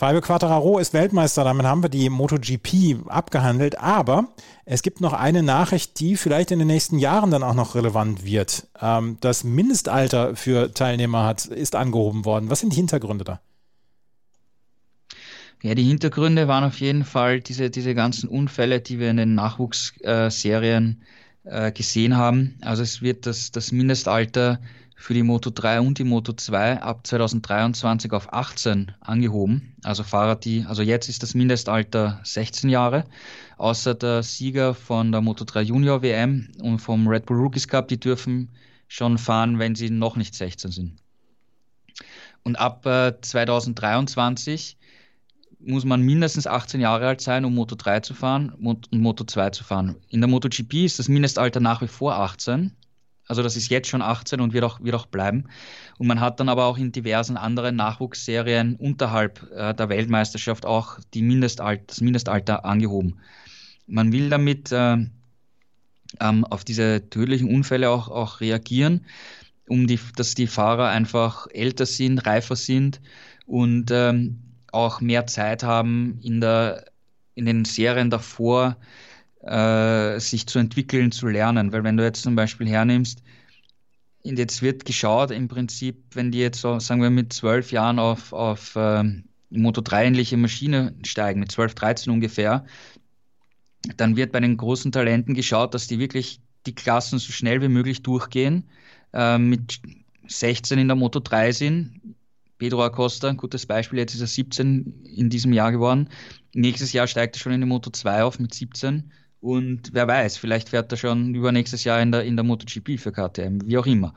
[0.00, 4.28] Fabio Quattararo ist Weltmeister, damit haben wir die MotoGP abgehandelt, aber
[4.64, 8.24] es gibt noch eine Nachricht, die vielleicht in den nächsten Jahren dann auch noch relevant
[8.24, 8.66] wird.
[8.80, 12.48] Ähm, das Mindestalter für Teilnehmer hat, ist angehoben worden.
[12.48, 13.40] Was sind die Hintergründe da?
[15.62, 19.34] Ja, die Hintergründe waren auf jeden Fall diese, diese ganzen Unfälle, die wir in den
[19.34, 21.02] Nachwuchsserien
[21.44, 22.56] äh, gesehen haben.
[22.62, 24.58] Also es wird das, das Mindestalter
[24.96, 29.74] für die Moto 3 und die Moto 2 ab 2023 auf 18 angehoben.
[29.82, 33.04] Also Fahrer, die, also jetzt ist das Mindestalter 16 Jahre,
[33.58, 37.88] außer der Sieger von der Moto 3 Junior WM und vom Red Bull Rookies Cup,
[37.88, 38.48] die dürfen
[38.88, 40.96] schon fahren, wenn sie noch nicht 16 sind.
[42.44, 44.78] Und ab äh, 2023
[45.64, 49.50] muss man mindestens 18 Jahre alt sein, um Moto 3 zu fahren und Moto 2
[49.50, 49.96] zu fahren.
[50.08, 52.72] In der MotoGP ist das Mindestalter nach wie vor 18
[53.30, 55.44] also das ist jetzt schon 18 und wird auch, wird auch bleiben.
[55.98, 60.98] Und man hat dann aber auch in diversen anderen Nachwuchsserien unterhalb äh, der Weltmeisterschaft auch
[61.14, 63.20] die Mindestalter, das Mindestalter angehoben.
[63.86, 64.96] Man will damit äh,
[66.18, 69.06] ähm, auf diese tödlichen Unfälle auch, auch reagieren,
[69.68, 73.00] um die, dass die Fahrer einfach älter sind, reifer sind
[73.46, 74.42] und ähm,
[74.72, 76.84] auch mehr Zeit haben in, der,
[77.34, 78.76] in den Serien davor,
[79.42, 81.72] äh, sich zu entwickeln, zu lernen.
[81.72, 83.22] Weil wenn du jetzt zum Beispiel hernimmst,
[84.22, 87.98] und jetzt wird geschaut, im Prinzip, wenn die jetzt so, sagen wir, mit zwölf Jahren
[87.98, 92.64] auf, auf ähm, Moto 3-ähnliche Maschine steigen, mit 12, 13 ungefähr,
[93.96, 97.68] dann wird bei den großen Talenten geschaut, dass die wirklich die Klassen so schnell wie
[97.68, 98.68] möglich durchgehen,
[99.14, 99.80] äh, mit
[100.28, 102.14] 16 in der Moto 3 sind.
[102.60, 106.10] Pedro Acosta, ein gutes Beispiel, jetzt ist er 17 in diesem Jahr geworden.
[106.54, 110.36] Nächstes Jahr steigt er schon in die Moto 2 auf mit 17 und wer weiß,
[110.36, 113.86] vielleicht fährt er schon übernächstes Jahr in der, in der MotoGP für KTM, wie auch
[113.86, 114.14] immer.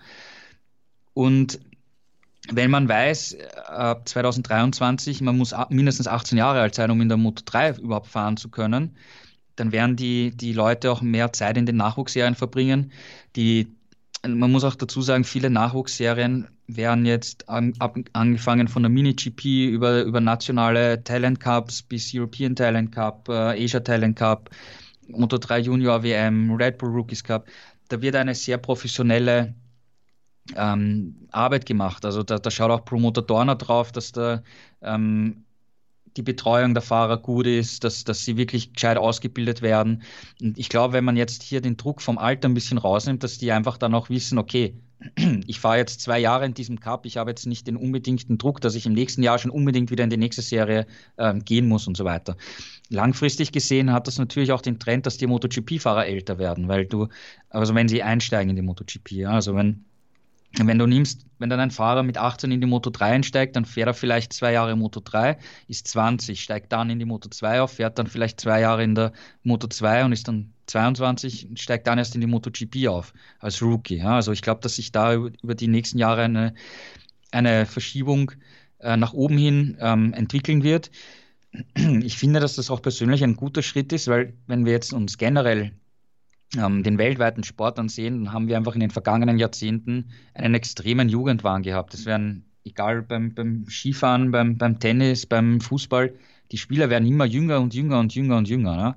[1.14, 1.62] Und
[2.52, 7.18] wenn man weiß, ab 2023, man muss mindestens 18 Jahre alt sein, um in der
[7.18, 8.98] Moto 3 überhaupt fahren zu können,
[9.56, 12.92] dann werden die, die Leute auch mehr Zeit in den Nachwuchsserien verbringen.
[13.38, 13.72] Die,
[14.28, 19.70] man muss auch dazu sagen, viele Nachwuchsserien werden jetzt an, ab, angefangen von der Mini-GP
[19.70, 24.50] über, über nationale Talent Cups bis European Talent Cup, äh, Asia Talent Cup,
[25.08, 27.48] Moto 3 Junior WM, Red Bull Rookies Cup,
[27.90, 29.54] da wird eine sehr professionelle
[30.56, 32.06] ähm, Arbeit gemacht.
[32.06, 34.44] Also da, da, schaut auch Promoter Dorner drauf, dass da
[34.82, 35.46] ähm,
[36.18, 40.04] die Betreuung der Fahrer gut ist, dass, dass sie wirklich gescheit ausgebildet werden.
[40.42, 43.38] Und ich glaube, wenn man jetzt hier den Druck vom Alter ein bisschen rausnimmt, dass
[43.38, 44.78] die einfach dann auch wissen, okay,
[45.48, 48.62] ich fahre jetzt zwei Jahre in diesem Cup, ich habe jetzt nicht den unbedingten Druck,
[48.62, 50.86] dass ich im nächsten Jahr schon unbedingt wieder in die nächste Serie
[51.18, 52.38] äh, gehen muss und so weiter.
[52.90, 57.08] Langfristig gesehen hat das natürlich auch den Trend, dass die MotoGP-Fahrer älter werden, weil du,
[57.50, 59.86] also wenn sie einsteigen in die MotoGP, ja, also wenn
[60.60, 63.66] wenn du nimmst, wenn dann ein Fahrer mit 18 in die Moto 3 einsteigt, dann
[63.66, 67.62] fährt er vielleicht zwei Jahre Moto 3, ist 20, steigt dann in die Moto 2
[67.62, 71.60] auf, fährt dann vielleicht zwei Jahre in der Moto 2 und ist dann 22 und
[71.60, 73.98] steigt dann erst in die Moto GP auf als Rookie.
[73.98, 76.54] Ja, also ich glaube, dass sich da über die nächsten Jahre eine,
[77.32, 78.32] eine Verschiebung
[78.80, 80.92] äh, nach oben hin ähm, entwickeln wird.
[81.76, 85.20] Ich finde, dass das auch persönlich ein guter Schritt ist, weil wenn wir jetzt uns
[85.20, 85.72] generell
[86.58, 91.10] ähm, den weltweiten Sport ansehen, dann haben wir einfach in den vergangenen Jahrzehnten einen extremen
[91.10, 91.94] Jugendwahn gehabt.
[91.94, 96.14] Das werden, egal beim, beim Skifahren, beim, beim Tennis, beim Fußball,
[96.52, 98.76] die Spieler werden immer jünger und jünger und jünger und jünger.
[98.76, 98.96] Ne?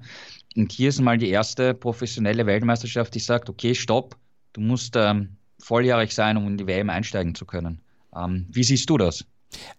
[0.56, 4.16] Und hier ist mal die erste professionelle Weltmeisterschaft, die sagt, okay, stopp,
[4.54, 7.80] du musst ähm, volljährig sein, um in die WM einsteigen zu können.
[8.16, 9.24] Ähm, wie siehst du das?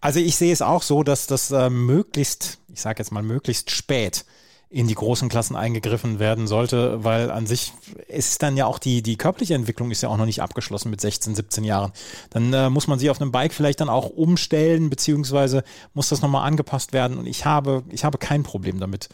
[0.01, 3.71] Also ich sehe es auch so, dass das äh, möglichst, ich sage jetzt mal möglichst
[3.71, 4.25] spät
[4.69, 7.71] in die großen Klassen eingegriffen werden sollte, weil an sich
[8.09, 10.99] ist dann ja auch die, die körperliche Entwicklung ist ja auch noch nicht abgeschlossen mit
[10.99, 11.93] 16, 17 Jahren.
[12.32, 15.63] Dann äh, muss man sich auf einem Bike vielleicht dann auch umstellen, beziehungsweise
[15.93, 17.17] muss das nochmal angepasst werden.
[17.17, 19.07] Und ich habe, ich habe kein Problem damit,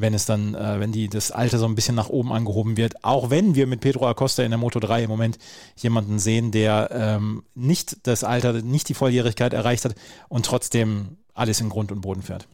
[0.00, 3.04] wenn es dann, äh, wenn die, das Alter so ein bisschen nach oben angehoben wird.
[3.04, 5.38] Auch wenn wir mit Pedro Acosta in der Moto 3 im Moment
[5.76, 9.96] jemanden sehen, der ähm, nicht das Alter, nicht die Volljährigkeit erreicht hat
[10.28, 12.46] und trotzdem alles in Grund und Boden fährt.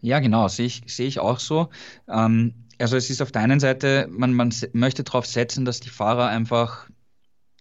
[0.00, 1.68] Ja, genau, sehe ich, sehe ich auch so.
[2.08, 5.90] Ähm, also es ist auf der einen Seite, man, man möchte darauf setzen, dass die
[5.90, 6.88] Fahrer einfach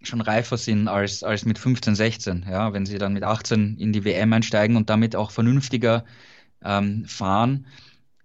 [0.01, 2.45] schon reifer sind als, als mit 15, 16.
[2.49, 6.05] Ja, wenn sie dann mit 18 in die WM einsteigen und damit auch vernünftiger
[6.63, 7.65] ähm, fahren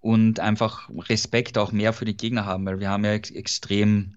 [0.04, 4.16] und einfach Respekt auch mehr für die Gegner haben, weil wir haben ja ex extrem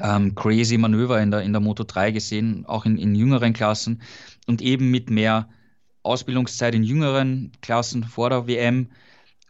[0.00, 4.02] ähm, crazy Manöver in der, in der Moto 3 gesehen, auch in, in jüngeren Klassen
[4.48, 5.48] und eben mit mehr
[6.02, 8.88] Ausbildungszeit in jüngeren Klassen vor der WM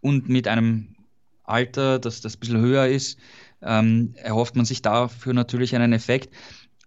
[0.03, 0.96] und mit einem
[1.44, 3.18] Alter, das das ein bisschen höher ist,
[3.62, 6.28] ähm, erhofft man sich dafür natürlich einen Effekt.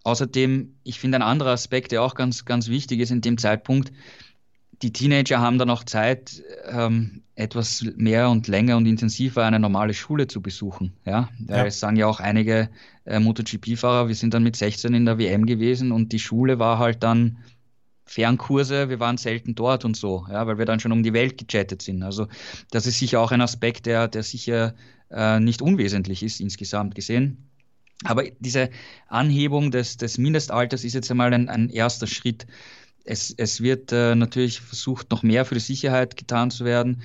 [0.04, 3.92] Außerdem, ich finde ein anderer Aspekt, der auch ganz, ganz wichtig ist in dem Zeitpunkt,
[4.82, 9.94] die Teenager haben dann auch Zeit, ähm, etwas mehr und länger und intensiver eine normale
[9.94, 10.94] Schule zu besuchen.
[11.06, 11.66] Ja, ja.
[11.66, 12.70] es sagen ja auch einige
[13.06, 16.78] äh, MotoGP-Fahrer, wir sind dann mit 16 in der WM gewesen und die Schule war
[16.80, 17.38] halt dann
[18.06, 21.38] Fernkurse, wir waren selten dort und so, ja, weil wir dann schon um die Welt
[21.38, 22.04] gechattet sind.
[22.04, 22.28] Also
[22.70, 24.76] das ist sicher auch ein Aspekt, der, der sicher
[25.10, 27.50] äh, nicht unwesentlich ist insgesamt gesehen.
[28.04, 28.70] Aber diese
[29.08, 32.48] Anhebung des, des Mindestalters ist jetzt einmal ein, ein erster Schritt.
[33.06, 37.02] Es, es wird äh, natürlich versucht, noch mehr für die Sicherheit getan zu werden.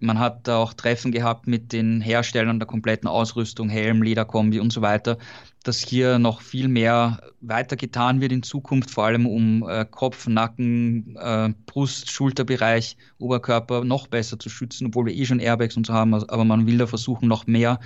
[0.00, 4.82] Man hat auch Treffen gehabt mit den Herstellern der kompletten Ausrüstung, Helm, Lederkombi und so
[4.82, 5.18] weiter,
[5.62, 10.26] dass hier noch viel mehr weiter getan wird in Zukunft, vor allem um äh, Kopf,
[10.26, 15.86] Nacken, äh, Brust, Schulterbereich, Oberkörper noch besser zu schützen, obwohl wir eh schon Airbags und
[15.86, 17.80] so haben, aber man will da versuchen, noch mehr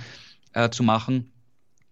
[0.53, 1.31] äh, zu machen.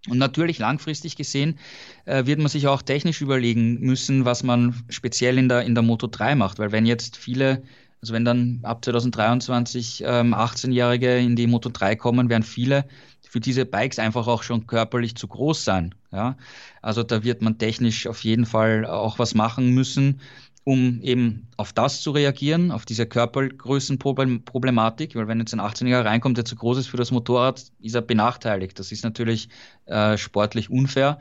[0.07, 1.57] Und natürlich langfristig gesehen
[2.05, 5.83] äh, wird man sich auch technisch überlegen müssen, was man speziell in der, in der
[5.83, 7.63] Moto 3 macht, weil wenn jetzt viele,
[8.01, 12.85] also wenn dann ab 2023 ähm, 18-Jährige in die Moto 3 kommen, werden viele
[13.29, 15.93] für diese Bikes einfach auch schon körperlich zu groß sein.
[16.11, 16.37] Ja?
[16.81, 20.21] Also da wird man technisch auf jeden Fall auch was machen müssen,
[20.67, 26.35] um eben auf das zu reagieren, auf diese Körpergrößenproblematik, weil wenn jetzt ein 18-Jähriger reinkommt,
[26.35, 28.77] der zu groß ist für das Motorrad, ist er benachteiligt.
[28.77, 29.47] Das ist natürlich
[29.85, 31.19] äh, sportlich unfair.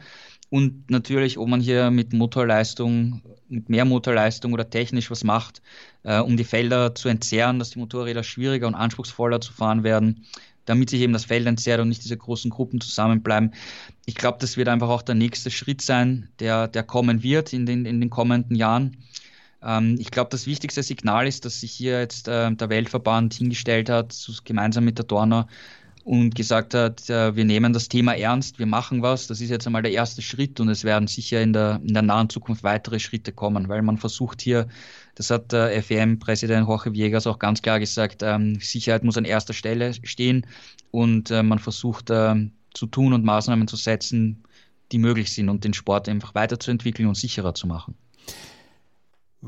[0.51, 5.63] Und natürlich, ob man hier mit Motorleistung, mit mehr Motorleistung oder technisch was macht,
[6.03, 10.27] äh, um die Felder zu entzerren, dass die Motorräder schwieriger und anspruchsvoller zu fahren werden,
[10.65, 13.55] damit sich eben das Feld entzerrt und nicht diese großen Gruppen zusammenbleiben.
[14.07, 17.65] Ich glaube, das wird einfach auch der nächste Schritt sein, der, der kommen wird in
[17.65, 18.97] den, in den kommenden Jahren.
[19.63, 23.89] Ähm, ich glaube, das wichtigste Signal ist, dass sich hier jetzt äh, der Weltverband hingestellt
[23.89, 25.47] hat, gemeinsam mit der Dorner
[26.07, 29.27] und gesagt hat, äh, wir nehmen das Thema ernst, wir machen was.
[29.27, 32.03] Das ist jetzt einmal der erste Schritt und es werden sicher in der, in der
[32.03, 34.69] nahen Zukunft weitere Schritte kommen, weil man versucht hier,
[35.17, 39.53] das hat der FEM-Präsident Jorge Viegas auch ganz klar gesagt, ähm, Sicherheit muss an erster
[39.53, 40.47] Stelle stehen
[40.93, 42.37] und äh, man versucht äh,
[42.73, 44.45] zu tun und Maßnahmen zu setzen,
[44.93, 47.97] die möglich sind und den Sport einfach weiterzuentwickeln und sicherer zu machen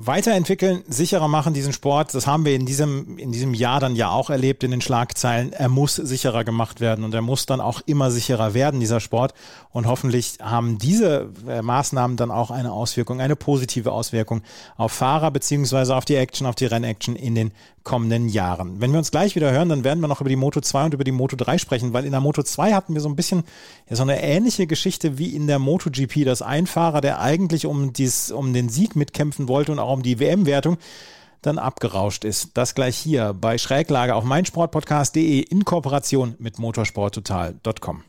[0.01, 2.15] weiterentwickeln, sicherer machen diesen Sport.
[2.15, 5.53] Das haben wir in diesem, in diesem Jahr dann ja auch erlebt in den Schlagzeilen.
[5.53, 9.35] Er muss sicherer gemacht werden und er muss dann auch immer sicherer werden, dieser Sport.
[9.71, 14.43] Und hoffentlich haben diese äh, Maßnahmen dann auch eine Auswirkung, eine positive Auswirkung
[14.77, 17.53] auf Fahrer beziehungsweise auf die Action, auf die Rennaction in den
[17.89, 18.83] kommenden Jahren.
[18.83, 20.95] Wenn wir uns gleich wieder hören, dann werden wir noch über die Moto 2 und
[20.95, 23.45] über die Moto 3 sprechen, weil in der Moto 2 hatten wir so ein bisschen
[23.89, 27.65] ja, so eine ähnliche Geschichte wie in der Moto GP, dass ein Fahrer, der eigentlich
[27.65, 30.79] um, dies, um den Sieg mitkämpfen wollte und auch um die WM-Wertung,
[31.43, 32.57] dann abgerauscht ist.
[32.57, 38.05] Das gleich hier bei Schräglage auf meinsportpodcast.de in Kooperation mit motorsporttotal.com.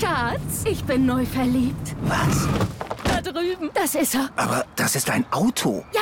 [0.00, 1.94] Schatz, ich bin neu verliebt.
[2.02, 2.48] Was?
[3.04, 3.70] Da drüben.
[3.74, 4.30] Das ist er.
[4.36, 5.84] Aber das ist ein Auto.
[5.92, 6.00] Ja,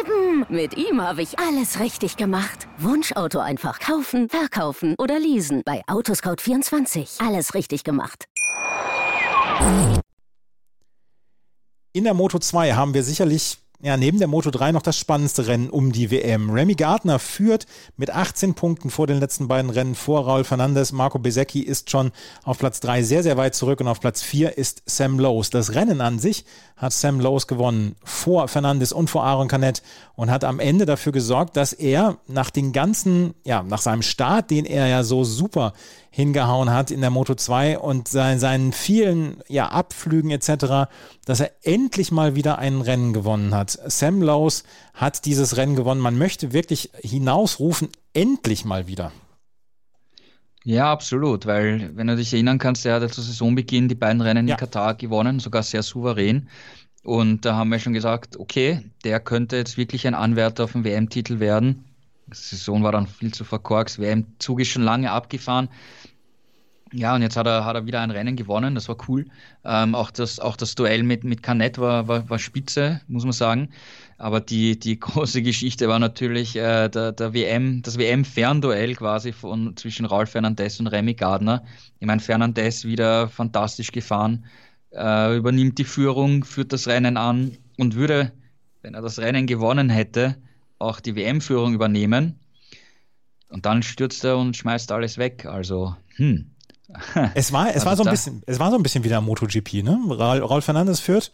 [0.00, 0.44] eben.
[0.48, 2.66] Mit ihm habe ich alles richtig gemacht.
[2.78, 5.62] Wunschauto einfach kaufen, verkaufen oder leasen.
[5.64, 7.24] Bei Autoscout24.
[7.26, 8.26] Alles richtig gemacht.
[11.94, 15.48] In der Moto 2 haben wir sicherlich ja, neben der Moto 3 noch das spannendste
[15.48, 16.50] Rennen um die WM.
[16.50, 17.66] Remy Gardner führt
[17.96, 20.92] mit 18 Punkten vor den letzten beiden Rennen vor Raul Fernandes.
[20.92, 22.12] Marco Besecchi ist schon
[22.44, 25.50] auf Platz 3 sehr, sehr weit zurück und auf Platz 4 ist Sam Lowes.
[25.50, 26.46] Das Rennen an sich
[26.82, 29.82] hat Sam Lowes gewonnen vor Fernandes und vor Aaron Canet
[30.16, 34.50] und hat am Ende dafür gesorgt, dass er nach den ganzen, ja, nach seinem Start,
[34.50, 35.74] den er ja so super
[36.10, 40.90] hingehauen hat in der Moto 2 und sein, seinen vielen ja, Abflügen etc.,
[41.24, 43.78] dass er endlich mal wieder ein Rennen gewonnen hat.
[43.86, 46.00] Sam Lowes hat dieses Rennen gewonnen.
[46.00, 49.12] Man möchte wirklich hinausrufen, endlich mal wieder.
[50.64, 54.46] Ja, absolut, weil wenn du dich erinnern kannst, er hat zu Saisonbeginn die beiden Rennen
[54.46, 54.54] ja.
[54.54, 56.48] in Katar gewonnen, sogar sehr souverän.
[57.02, 60.84] Und da haben wir schon gesagt, okay, der könnte jetzt wirklich ein Anwärter auf den
[60.84, 61.84] WM-Titel werden.
[62.28, 65.68] Die Saison war dann viel zu verkorkst, WM-Zug ist schon lange abgefahren.
[66.94, 69.24] Ja, und jetzt hat er, hat er wieder ein Rennen gewonnen, das war cool.
[69.64, 73.32] Ähm, auch, das, auch das Duell mit, mit Canet war, war, war spitze, muss man
[73.32, 73.70] sagen.
[74.18, 79.74] Aber die, die große Geschichte war natürlich äh, der, der WM, das WM-Fernduell quasi von,
[79.76, 81.64] zwischen Ralf Fernandez und Remy Gardner.
[81.98, 84.44] Ich meine, Fernandez wieder fantastisch gefahren,
[84.92, 88.32] äh, übernimmt die Führung, führt das Rennen an und würde,
[88.82, 90.36] wenn er das Rennen gewonnen hätte,
[90.78, 92.38] auch die WM-Führung übernehmen.
[93.48, 95.46] Und dann stürzt er und schmeißt alles weg.
[95.46, 96.51] Also, hm,
[97.34, 99.20] es war, es also war so ein bisschen, es war so ein bisschen wie der
[99.20, 99.98] MotoGP, ne?
[100.08, 101.32] Raul Fernandes führt.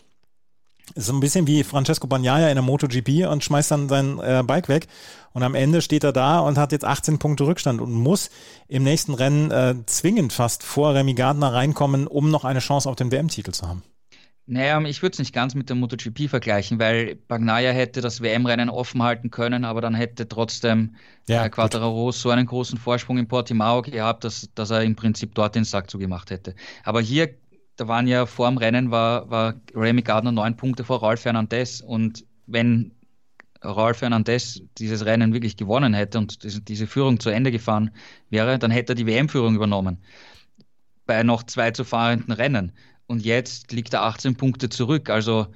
[0.94, 4.42] Ist so ein bisschen wie Francesco Bagnaia in der MotoGP und schmeißt dann sein äh,
[4.46, 4.86] Bike weg.
[5.32, 8.30] Und am Ende steht er da und hat jetzt 18 Punkte Rückstand und muss
[8.68, 12.96] im nächsten Rennen äh, zwingend fast vor Remy Gardner reinkommen, um noch eine Chance auf
[12.96, 13.82] den WM-Titel zu haben.
[14.50, 18.70] Naja, ich würde es nicht ganz mit der MotoGP vergleichen, weil Bagnaia hätte das WM-Rennen
[18.70, 20.94] offen halten können, aber dann hätte trotzdem
[21.26, 25.34] ja, äh, Quattararo so einen großen Vorsprung in Portimao gehabt, dass, dass er im Prinzip
[25.34, 26.54] dort den Sack zugemacht hätte.
[26.82, 27.28] Aber hier,
[27.76, 31.82] da waren ja vor dem Rennen, war, war Remy Gardner neun Punkte vor Ralf Fernandez
[31.82, 32.92] und wenn
[33.60, 37.90] Ralf Fernandez dieses Rennen wirklich gewonnen hätte und diese Führung zu Ende gefahren
[38.30, 39.98] wäre, dann hätte er die WM-Führung übernommen
[41.08, 42.72] bei noch zwei zu fahrenden Rennen.
[43.08, 45.10] Und jetzt liegt er 18 Punkte zurück.
[45.10, 45.48] Also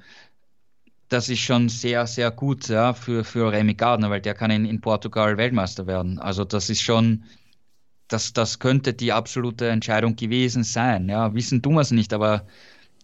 [1.07, 4.65] das ist schon sehr, sehr gut ja, für, für Remy Gardner, weil der kann in,
[4.65, 6.17] in Portugal Weltmeister werden.
[6.19, 7.23] Also das ist schon,
[8.07, 11.07] das, das könnte die absolute Entscheidung gewesen sein.
[11.09, 12.47] Ja, wissen tun wir es nicht, aber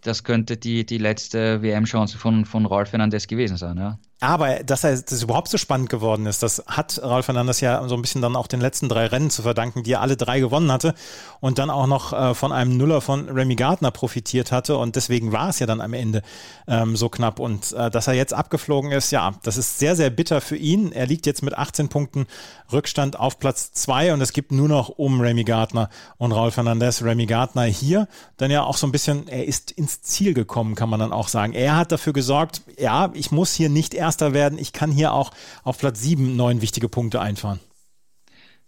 [0.01, 3.77] das könnte die, die letzte WM-Chance von, von Rolf Fernandes gewesen sein.
[3.77, 3.99] Ja.
[4.21, 7.95] Aber dass er das überhaupt so spannend geworden ist, das hat Ralf Fernandes ja so
[7.95, 10.73] ein bisschen dann auch den letzten drei Rennen zu verdanken, die er alle drei gewonnen
[10.73, 10.93] hatte
[11.39, 15.31] und dann auch noch äh, von einem Nuller von Remy Gardner profitiert hatte und deswegen
[15.31, 16.21] war es ja dann am Ende
[16.67, 20.09] ähm, so knapp und äh, dass er jetzt abgeflogen ist, ja, das ist sehr, sehr
[20.09, 20.91] bitter für ihn.
[20.91, 22.27] Er liegt jetzt mit 18 Punkten
[22.73, 27.03] Rückstand auf Platz zwei und es gibt nur noch um Remy Gardner und Raul Fernandes.
[27.03, 30.89] Remy Gardner hier, dann ja auch so ein bisschen, er ist ins Ziel gekommen, kann
[30.89, 31.53] man dann auch sagen.
[31.53, 34.57] Er hat dafür gesorgt, ja, ich muss hier nicht erst Erster werden.
[34.57, 35.29] Ich kann hier auch
[35.61, 37.59] auf Platz 7 neun wichtige Punkte einfahren.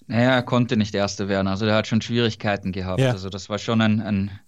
[0.05, 1.47] Naja, er konnte nicht Erster werden.
[1.47, 3.01] Also der hat schon Schwierigkeiten gehabt.
[3.01, 3.09] Ja.
[3.09, 4.39] Also das war schon ein, ein,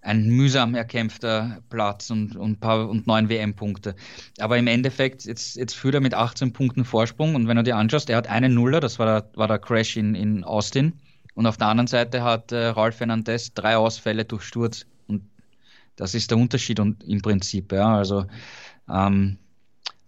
[0.00, 3.94] ein mühsam erkämpfter Platz und, und, paar, und neun WM-Punkte.
[4.40, 7.36] Aber im Endeffekt, jetzt, jetzt führt er mit 18 Punkten Vorsprung.
[7.36, 9.96] Und wenn du dir anschaust, er hat einen Nuller, das war der, war der Crash
[9.96, 10.94] in, in Austin.
[11.34, 14.86] Und auf der anderen Seite hat äh, Ralf Fernandez drei Ausfälle durch Sturz.
[15.06, 15.22] Und
[15.94, 17.70] das ist der Unterschied und, im Prinzip.
[17.70, 17.94] Ja.
[17.94, 18.26] Also
[18.90, 19.38] ähm,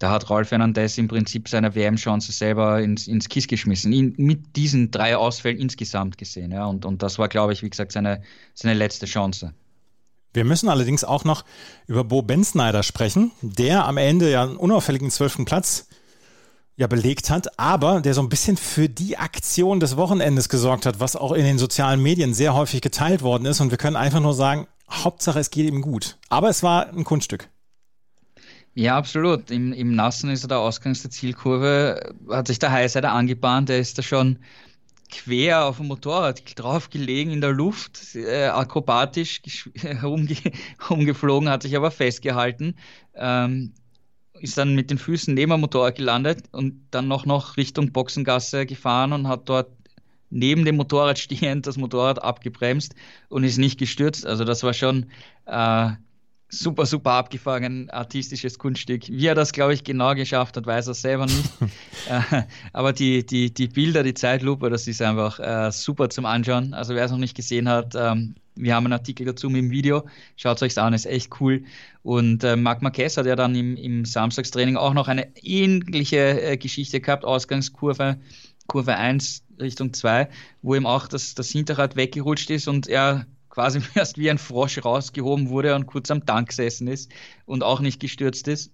[0.05, 4.55] da hat Raul Fernandez im Prinzip seine WM-Chance selber ins, ins Kiss geschmissen, ihn, mit
[4.55, 6.53] diesen drei Ausfällen insgesamt gesehen.
[6.53, 8.21] Ja, und, und das war, glaube ich, wie gesagt, seine,
[8.53, 9.55] seine letzte Chance.
[10.35, 11.47] Wir müssen allerdings auch noch
[11.87, 15.89] über Bo Bensneider sprechen, der am Ende ja einen unauffälligen zwölften Platz
[16.77, 21.01] ja belegt hat, aber der so ein bisschen für die Aktion des Wochenendes gesorgt hat,
[21.01, 23.63] was auch in den sozialen Medien sehr häufig geteilt worden ist.
[23.63, 26.19] Und wir können einfach nur sagen, Hauptsache es geht ihm gut.
[26.29, 27.49] Aber es war ein Kunststück.
[28.75, 29.51] Ja, absolut.
[29.51, 33.79] Im, Im Nassen ist er der Ausgangs der Zielkurve, hat sich der Highsider angebahnt, der
[33.79, 34.39] ist da schon
[35.11, 39.43] quer auf dem Motorrad drauf gelegen in der Luft, äh, akrobatisch
[39.77, 40.37] herumge
[40.81, 42.75] herumgeflogen, hat sich aber festgehalten,
[43.15, 43.75] ähm,
[44.41, 48.67] ist dann mit den Füßen neben dem Motorrad gelandet und dann noch, noch Richtung Boxengasse
[48.67, 49.71] gefahren und hat dort
[50.31, 52.97] neben dem Motorrad stehend das Motorrad abgebremst
[53.29, 54.27] und ist nicht gestürzt.
[54.27, 55.07] Also das war schon
[55.47, 55.91] äh,
[56.49, 59.09] super, super abgefangen, artistisches Kunststück.
[59.09, 61.45] Wie er das, glaube ich, genau geschafft hat, weiß er selber nicht.
[62.09, 62.43] äh,
[62.73, 66.75] aber die, die, die Bilder, die Zeitlupe, das ist einfach äh, super zum Anschauen.
[66.75, 69.71] Also wer es noch nicht gesehen hat, ähm, wir haben einen Artikel dazu mit dem
[69.71, 70.05] Video.
[70.37, 71.65] Schaut es euch an, ist echt cool.
[72.03, 76.57] Und äh, Marc Marquez hat ja dann im, im Samstagstraining auch noch eine ähnliche äh,
[76.57, 78.19] Geschichte gehabt, Ausgangskurve,
[78.67, 80.29] Kurve 1 Richtung 2,
[80.63, 84.85] wo ihm auch das, das Hinterrad weggerutscht ist und er quasi erst wie ein Frosch
[84.85, 87.11] rausgehoben wurde und kurz am Tank gesessen ist
[87.47, 88.73] und auch nicht gestürzt ist.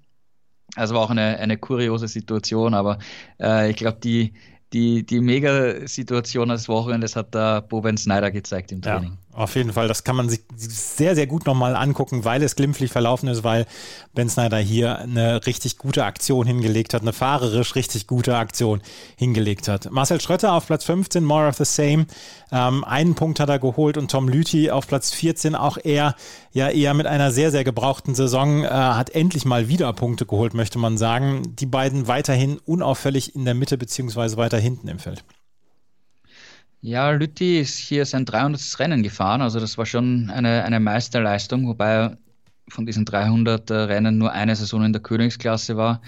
[0.76, 2.98] Also war auch eine, eine kuriose Situation, aber
[3.40, 4.32] äh, ich glaube, die,
[4.72, 9.18] die, die Mega-Situation des Wochenendes hat da Boben Snyder gezeigt im Training.
[9.29, 12.56] Ja, auf jeden Fall, das kann man sich sehr, sehr gut nochmal angucken, weil es
[12.56, 13.66] glimpflich verlaufen ist, weil
[14.12, 18.82] Ben Snyder hier eine richtig gute Aktion hingelegt hat, eine fahrerisch richtig gute Aktion
[19.16, 19.90] hingelegt hat.
[19.90, 22.06] Marcel Schröter auf Platz 15, more of the same.
[22.50, 26.16] Ähm, einen Punkt hat er geholt und Tom Lüthi auf Platz 14, auch er
[26.52, 30.54] ja eher mit einer sehr, sehr gebrauchten Saison, äh, hat endlich mal wieder Punkte geholt,
[30.54, 31.54] möchte man sagen.
[31.56, 35.24] Die beiden weiterhin unauffällig in der Mitte beziehungsweise weiter hinten im Feld.
[36.82, 38.78] Ja, Lütti ist hier sein 300.
[38.78, 42.16] Rennen gefahren, also das war schon eine, eine Meisterleistung, wobei
[42.68, 46.00] von diesen 300 Rennen nur eine Saison in der Königsklasse war.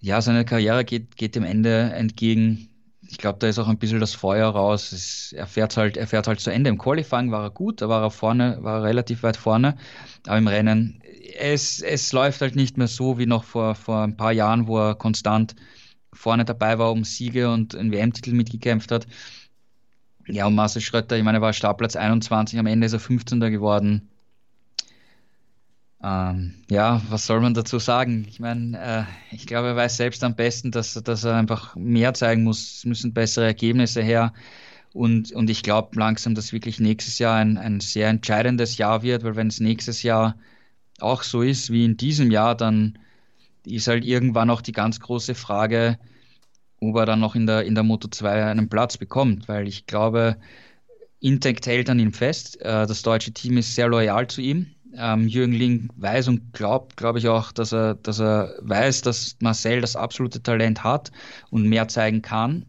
[0.00, 2.68] Ja, seine Karriere geht, geht dem Ende entgegen.
[3.02, 4.92] Ich glaube, da ist auch ein bisschen das Feuer raus.
[4.92, 6.70] Es, er, fährt halt, er fährt halt zu Ende.
[6.70, 9.76] Im Qualifying war er gut, da war er vorne, war er relativ weit vorne.
[10.26, 11.02] Aber im Rennen,
[11.38, 14.78] es, es läuft halt nicht mehr so wie noch vor, vor ein paar Jahren, wo
[14.78, 15.56] er konstant
[16.12, 19.06] vorne dabei war, um Siege und einen WM-Titel mitgekämpft hat.
[20.32, 23.40] Ja, und Marcel Schröter, ich meine, er war Startplatz 21, am Ende ist er 15.
[23.40, 24.08] geworden.
[26.02, 28.26] Ähm, ja, was soll man dazu sagen?
[28.28, 32.14] Ich meine, äh, ich glaube, er weiß selbst am besten, dass, dass er einfach mehr
[32.14, 32.78] zeigen muss.
[32.78, 34.32] Es müssen bessere Ergebnisse her.
[34.92, 39.24] Und, und ich glaube langsam, dass wirklich nächstes Jahr ein, ein sehr entscheidendes Jahr wird,
[39.24, 40.36] weil wenn es nächstes Jahr
[41.00, 42.98] auch so ist wie in diesem Jahr, dann
[43.66, 45.98] ist halt irgendwann auch die ganz große Frage,
[46.80, 49.86] ob er dann noch in der, in der Moto 2 einen Platz bekommt, weil ich
[49.86, 50.36] glaube,
[51.20, 52.60] Intact hält an ihm fest.
[52.60, 54.66] Äh, das deutsche Team ist sehr loyal zu ihm.
[54.96, 59.36] Ähm, Jürgen Ling weiß und glaubt, glaube ich auch, dass er, dass er weiß, dass
[59.40, 61.12] Marcel das absolute Talent hat
[61.50, 62.66] und mehr zeigen kann.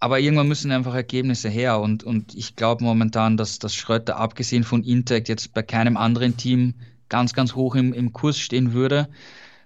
[0.00, 4.62] Aber irgendwann müssen einfach Ergebnisse her und, und ich glaube momentan, dass, dass Schröter abgesehen
[4.62, 6.74] von Intact jetzt bei keinem anderen Team
[7.08, 9.08] ganz, ganz hoch im, im Kurs stehen würde.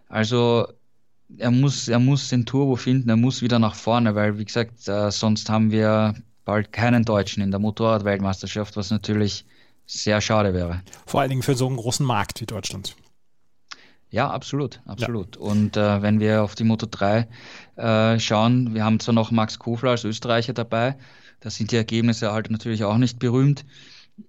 [0.08, 0.68] Also
[1.39, 4.89] er muss, er muss den Turbo finden, er muss wieder nach vorne, weil wie gesagt,
[4.89, 6.14] äh, sonst haben wir
[6.45, 9.45] bald keinen Deutschen in der Motorradweltmeisterschaft, was natürlich
[9.87, 10.83] sehr schade wäre.
[11.07, 12.97] Vor allen Dingen für so einen großen Markt wie Deutschland.
[14.11, 15.37] Ja, absolut, absolut.
[15.37, 15.43] Ja.
[15.43, 17.28] Und äh, wenn wir auf die Moto 3
[17.76, 20.97] äh, schauen, wir haben zwar noch Max Kofler als Österreicher dabei,
[21.41, 23.64] da sind die Ergebnisse halt natürlich auch nicht berühmt.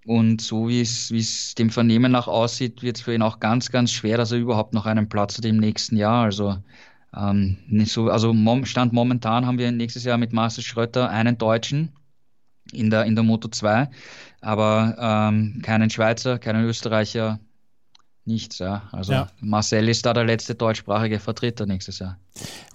[0.06, 3.42] Und so wie es, wie es dem Vernehmen nach aussieht, wird es für ihn auch
[3.42, 6.24] ganz, ganz schwer, dass er überhaupt noch einen Platz hat im nächsten Jahr.
[6.24, 6.58] Also
[7.16, 11.38] ähm, nicht so, also mom, Stand momentan haben wir nächstes Jahr mit Marcel Schröter einen
[11.38, 11.92] Deutschen
[12.72, 13.90] in der, in der Moto 2,
[14.42, 17.40] aber ähm, keinen Schweizer, keinen Österreicher,
[18.26, 18.60] nichts.
[18.60, 18.84] Ja.
[18.92, 19.28] Also ja.
[19.42, 22.18] Marcel ist da der letzte deutschsprachige Vertreter nächstes Jahr.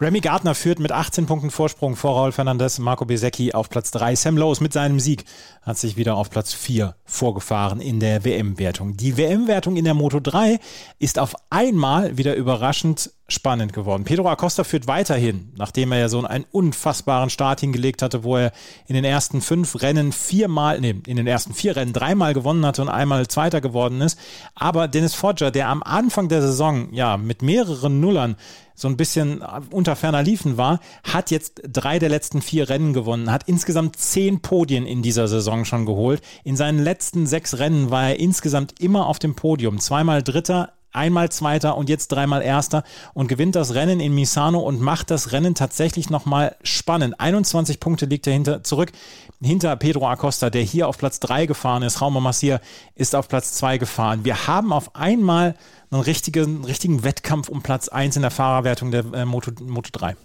[0.00, 4.14] Remy Gardner führt mit 18 Punkten Vorsprung vor Raul Fernandez, Marco Besecchi auf Platz 3.
[4.14, 5.24] Sam Lowe mit seinem Sieg
[5.62, 8.96] hat sich wieder auf Platz 4 vorgefahren in der WM-Wertung.
[8.96, 10.60] Die WM-Wertung in der Moto 3
[10.98, 14.04] ist auf einmal wieder überraschend spannend geworden.
[14.04, 18.52] Pedro Acosta führt weiterhin, nachdem er ja so einen unfassbaren Start hingelegt hatte, wo er
[18.86, 22.80] in den ersten fünf Rennen viermal, nee, in den ersten vier Rennen dreimal gewonnen hatte
[22.80, 24.18] und einmal Zweiter geworden ist.
[24.54, 28.36] Aber Dennis Fogger, der am Anfang der Saison ja mit mehreren Nullern
[28.74, 33.30] so ein bisschen unter ferner Liefen war, hat jetzt drei der letzten vier Rennen gewonnen,
[33.30, 36.22] hat insgesamt zehn Podien in dieser Saison schon geholt.
[36.44, 39.80] In seinen letzten sechs Rennen war er insgesamt immer auf dem Podium.
[39.80, 42.84] Zweimal Dritter, einmal Zweiter und jetzt dreimal Erster
[43.14, 47.18] und gewinnt das Rennen in Misano und macht das Rennen tatsächlich nochmal spannend.
[47.18, 48.92] 21 Punkte liegt er hinter, zurück
[49.40, 52.00] hinter Pedro Acosta, der hier auf Platz 3 gefahren ist.
[52.00, 52.60] Rauma Massier
[52.94, 54.24] ist auf Platz 2 gefahren.
[54.24, 55.54] Wir haben auf einmal
[55.90, 60.16] einen richtigen, richtigen Wettkampf um Platz 1 in der Fahrerwertung der äh, Moto, Moto 3.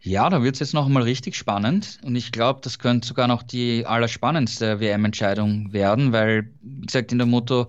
[0.00, 3.26] Ja, da wird es jetzt noch mal richtig spannend und ich glaube, das könnte sogar
[3.26, 7.66] noch die allerspannendste WM-Entscheidung werden, weil, wie gesagt, in der Moto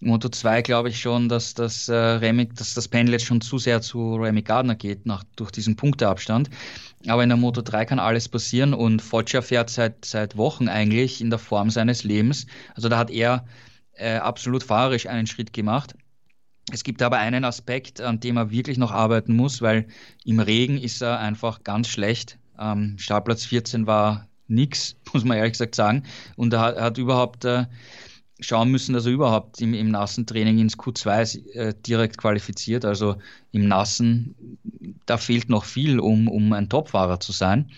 [0.00, 3.58] Moto 2 glaube ich schon, dass das, äh, Remy, dass das Pendel jetzt schon zu
[3.58, 6.48] sehr zu Remy Gardner geht, nach, durch diesen Punkteabstand.
[7.06, 11.20] Aber in der Moto 3 kann alles passieren und Foggia fährt seit, seit Wochen eigentlich
[11.20, 12.46] in der Form seines Lebens.
[12.74, 13.44] Also da hat er
[13.92, 15.94] äh, absolut fahrerisch einen Schritt gemacht.
[16.72, 19.86] Es gibt aber einen Aspekt, an dem er wirklich noch arbeiten muss, weil
[20.24, 22.38] im Regen ist er einfach ganz schlecht.
[22.58, 26.04] Ähm, Startplatz 14 war nix, muss man ehrlich gesagt sagen.
[26.36, 27.66] Und er hat, er hat überhaupt äh,
[28.40, 32.84] schauen müssen, dass er überhaupt im, im nassen Training ins Q2 äh, direkt qualifiziert.
[32.84, 33.16] Also
[33.52, 34.58] im Nassen,
[35.06, 37.70] da fehlt noch viel, um, um ein Topfahrer zu sein.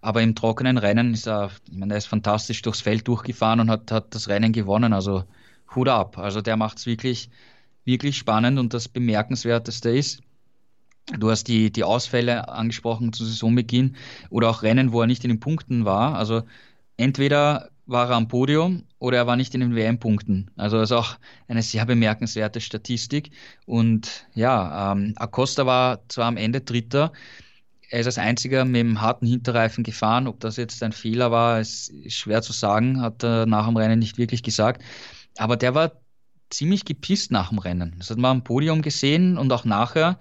[0.00, 3.70] Aber im trockenen Rennen ist er, ich meine, er ist fantastisch durchs Feld durchgefahren und
[3.70, 4.92] hat, hat das Rennen gewonnen.
[4.92, 5.24] Also
[5.74, 6.18] Hut ab.
[6.18, 7.30] Also der macht es wirklich,
[7.84, 10.22] wirklich spannend und das Bemerkenswerteste ist,
[11.18, 13.96] Du hast die, die Ausfälle angesprochen zu Saisonbeginn
[14.28, 16.14] oder auch Rennen, wo er nicht in den Punkten war.
[16.14, 16.42] Also
[16.96, 20.50] entweder war er am Podium oder er war nicht in den WM-Punkten.
[20.56, 23.32] Also das ist auch eine sehr bemerkenswerte Statistik.
[23.66, 27.12] Und ja, ähm, Acosta war zwar am Ende Dritter,
[27.90, 30.28] er ist als einziger mit dem harten Hinterreifen gefahren.
[30.28, 33.98] Ob das jetzt ein Fehler war, ist schwer zu sagen, hat er nach dem Rennen
[33.98, 34.82] nicht wirklich gesagt.
[35.36, 35.92] Aber der war
[36.50, 37.96] ziemlich gepisst nach dem Rennen.
[37.98, 40.18] Das hat man am Podium gesehen und auch nachher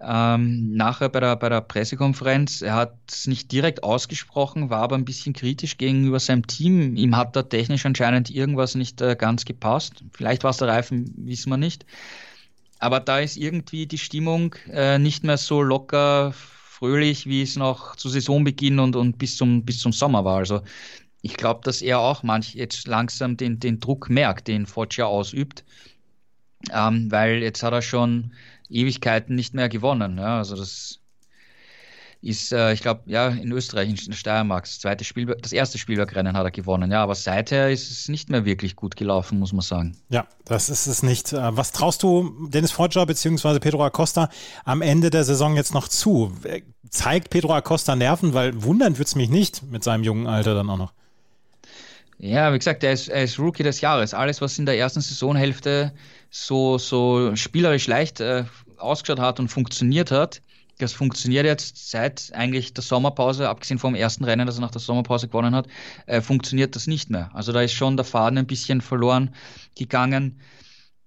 [0.00, 2.60] ähm, nachher bei der, bei der Pressekonferenz.
[2.60, 6.96] Er hat es nicht direkt ausgesprochen, war aber ein bisschen kritisch gegenüber seinem Team.
[6.96, 10.04] Ihm hat da technisch anscheinend irgendwas nicht äh, ganz gepasst.
[10.12, 11.86] Vielleicht war es der Reifen, wissen wir nicht.
[12.78, 17.96] Aber da ist irgendwie die Stimmung äh, nicht mehr so locker, fröhlich, wie es noch
[17.96, 20.36] zu Saisonbeginn und, und bis, zum, bis zum Sommer war.
[20.36, 20.60] Also
[21.22, 25.64] ich glaube, dass er auch manch jetzt langsam den, den Druck merkt, den Foggia ausübt.
[26.70, 28.32] Ähm, weil jetzt hat er schon
[28.70, 30.18] Ewigkeiten nicht mehr gewonnen.
[30.18, 31.00] Ja, also das
[32.22, 36.36] ist, äh, ich glaube, ja, in Österreich, in Steiermark, das, zweite Spielberg, das erste Spielbergrennen
[36.36, 39.60] hat er gewonnen, ja, aber seither ist es nicht mehr wirklich gut gelaufen, muss man
[39.60, 39.96] sagen.
[40.08, 41.32] Ja, das ist es nicht.
[41.32, 43.58] Äh, was traust du Dennis Foggia bzw.
[43.60, 44.28] Pedro Acosta
[44.64, 46.32] am Ende der Saison jetzt noch zu?
[46.90, 50.70] Zeigt Pedro Acosta Nerven, weil wundern wird es mich nicht mit seinem jungen Alter dann
[50.70, 50.92] auch noch.
[52.18, 54.14] Ja, wie gesagt, er ist, er ist Rookie des Jahres.
[54.14, 55.92] Alles, was in der ersten Saisonhälfte
[56.44, 58.44] so, so spielerisch leicht äh,
[58.76, 60.42] ausgeschaut hat und funktioniert hat,
[60.78, 64.80] das funktioniert jetzt seit eigentlich der Sommerpause, abgesehen vom ersten Rennen, das er nach der
[64.80, 65.68] Sommerpause gewonnen hat,
[66.04, 67.30] äh, funktioniert das nicht mehr.
[67.32, 69.34] Also da ist schon der Faden ein bisschen verloren
[69.74, 70.38] gegangen.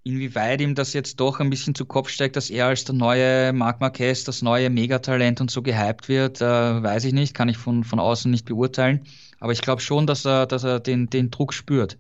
[0.04, 3.54] Inwieweit ihm das jetzt doch ein bisschen zu Kopf steigt, dass er als der neue
[3.54, 6.46] Marc Marquez, das neue Megatalent und so gehypt wird, äh,
[6.84, 9.06] weiß ich nicht, kann ich von, von außen nicht beurteilen.
[9.40, 11.98] Aber ich glaube schon, dass er, dass er den, den Druck spürt.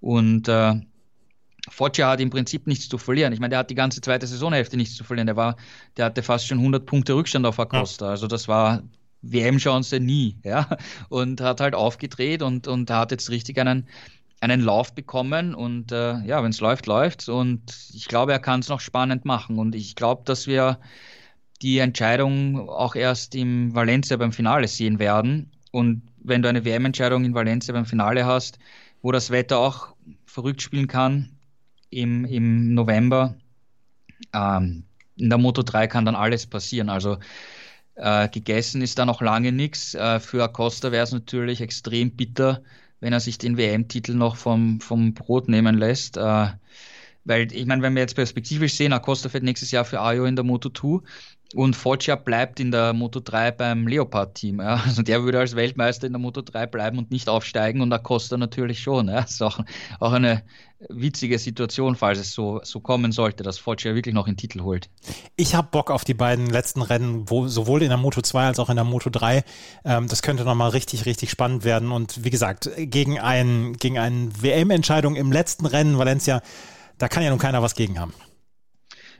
[0.00, 0.80] Und äh,
[1.70, 3.32] Foggia hat im Prinzip nichts zu verlieren.
[3.32, 5.26] Ich meine, der hat die ganze zweite Saisonhälfte nichts zu verlieren.
[5.26, 5.56] Der, war,
[5.96, 8.06] der hatte fast schon 100 Punkte Rückstand auf Acosta.
[8.06, 8.10] Ja.
[8.10, 8.82] Also das war
[9.22, 10.36] WM-Chance nie.
[10.44, 10.76] Ja?
[11.08, 13.86] Und hat halt aufgedreht und, und hat jetzt richtig einen,
[14.40, 15.54] einen Lauf bekommen.
[15.54, 17.62] Und äh, ja, wenn es läuft, läuft Und
[17.94, 19.58] ich glaube, er kann es noch spannend machen.
[19.58, 20.80] Und ich glaube, dass wir
[21.62, 25.52] die Entscheidung auch erst im Valencia beim Finale sehen werden.
[25.70, 28.58] Und wenn du eine WM-Entscheidung in Valencia beim Finale hast,
[29.02, 29.94] wo das Wetter auch
[30.26, 31.30] verrückt spielen kann
[31.90, 33.34] im, im November.
[34.32, 34.84] Ähm,
[35.16, 36.88] in der Moto 3 kann dann alles passieren.
[36.88, 37.18] Also
[37.96, 39.94] äh, gegessen ist da noch lange nichts.
[39.94, 42.62] Äh, für Acosta wäre es natürlich extrem bitter,
[43.00, 46.16] wenn er sich den WM-Titel noch vom, vom Brot nehmen lässt.
[46.16, 46.48] Äh,
[47.24, 50.36] weil ich meine, wenn wir jetzt perspektivisch sehen, Acosta fährt nächstes Jahr für Ajo in
[50.36, 51.06] der Moto 2
[51.54, 54.60] und Foggia bleibt in der Moto 3 beim Leopard-Team.
[54.60, 54.82] Ja.
[54.86, 58.36] Also der würde als Weltmeister in der Moto 3 bleiben und nicht aufsteigen und Acosta
[58.36, 59.08] natürlich schon.
[59.08, 59.22] Ja.
[59.22, 59.60] Das ist auch,
[59.98, 60.42] auch eine
[60.88, 64.88] witzige Situation, falls es so, so kommen sollte, dass Foggia wirklich noch den Titel holt.
[65.36, 68.58] Ich habe Bock auf die beiden letzten Rennen, wo, sowohl in der Moto 2 als
[68.58, 69.42] auch in der Moto 3.
[69.84, 71.90] Ähm, das könnte nochmal richtig, richtig spannend werden.
[71.90, 76.42] Und wie gesagt, gegen, ein, gegen eine WM-Entscheidung im letzten Rennen, Valencia,
[76.98, 78.14] da kann ja nun keiner was gegen haben.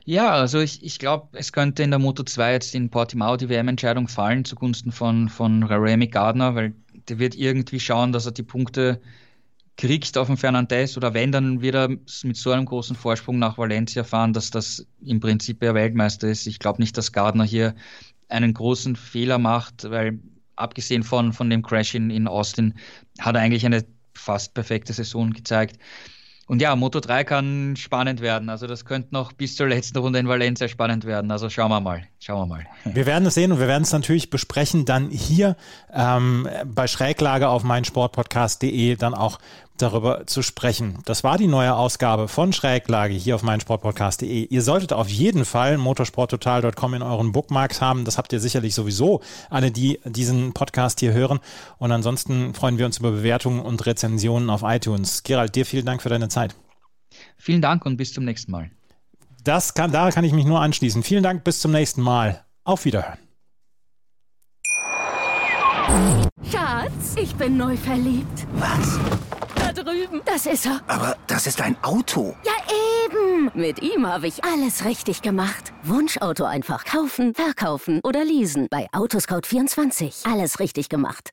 [0.05, 3.49] Ja, also ich, ich glaube, es könnte in der Moto 2 jetzt in Portimao die
[3.49, 6.73] WM-Entscheidung fallen zugunsten von, von Remy Gardner, weil
[7.07, 9.01] der wird irgendwie schauen, dass er die Punkte
[9.77, 13.57] kriegt auf dem Fernandes oder wenn, dann wird er mit so einem großen Vorsprung nach
[13.57, 16.47] Valencia fahren, dass das im Prinzip der Weltmeister ist.
[16.47, 17.75] Ich glaube nicht, dass Gardner hier
[18.27, 20.19] einen großen Fehler macht, weil
[20.55, 22.75] abgesehen von, von dem Crash in, in Austin
[23.19, 25.77] hat er eigentlich eine fast perfekte Saison gezeigt.
[26.51, 28.49] Und ja, Moto 3 kann spannend werden.
[28.49, 31.31] Also das könnte noch bis zur letzten Runde in Valencia spannend werden.
[31.31, 32.03] Also schauen wir mal.
[32.19, 32.65] Schauen wir mal.
[32.93, 35.55] Wir werden es sehen und wir werden es natürlich besprechen dann hier
[35.93, 39.39] ähm, bei Schräglage auf meinsportpodcast.de dann auch
[39.81, 40.99] darüber zu sprechen.
[41.05, 44.45] Das war die neue Ausgabe von Schräglage hier auf meinsportpodcast.de.
[44.45, 48.05] Ihr solltet auf jeden Fall motorsporttotal.com in euren Bookmarks haben.
[48.05, 51.39] Das habt ihr sicherlich sowieso, alle, die diesen Podcast hier hören.
[51.77, 55.23] Und ansonsten freuen wir uns über Bewertungen und Rezensionen auf iTunes.
[55.23, 56.55] Gerald, dir vielen Dank für deine Zeit.
[57.37, 58.71] Vielen Dank und bis zum nächsten Mal.
[59.43, 61.03] Das kann, da kann ich mich nur anschließen.
[61.03, 62.45] Vielen Dank, bis zum nächsten Mal.
[62.63, 63.17] Auf Wiederhören.
[66.49, 68.47] Schatz, ich bin neu verliebt.
[68.53, 68.99] Was?
[69.73, 70.21] Da drüben.
[70.25, 70.81] Das ist er.
[70.87, 72.35] Aber das ist ein Auto.
[72.43, 72.51] Ja,
[73.05, 73.51] eben.
[73.53, 75.71] Mit ihm habe ich alles richtig gemacht.
[75.83, 78.67] Wunschauto einfach kaufen, verkaufen oder leasen.
[78.69, 80.29] Bei Autoscout24.
[80.29, 81.29] Alles richtig gemacht.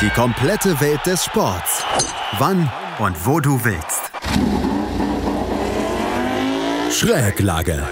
[0.00, 1.82] Die komplette Welt des Sports.
[2.38, 4.12] Wann und wo du willst.
[6.90, 7.82] Schräglage.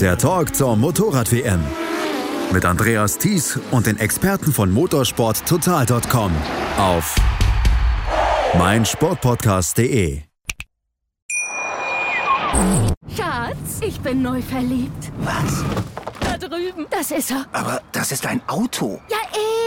[0.00, 1.64] Der Talk zur Motorrad-WM.
[2.52, 6.32] Mit Andreas Thies und den Experten von motorsporttotal.com
[6.78, 7.14] auf
[8.56, 10.22] meinsportpodcast.de.
[13.16, 15.10] Schatz, ich bin neu verliebt.
[15.18, 15.64] Was?
[16.20, 16.86] Da drüben.
[16.90, 17.46] Das ist er.
[17.52, 19.00] Aber das ist ein Auto.
[19.10, 19.18] Ja,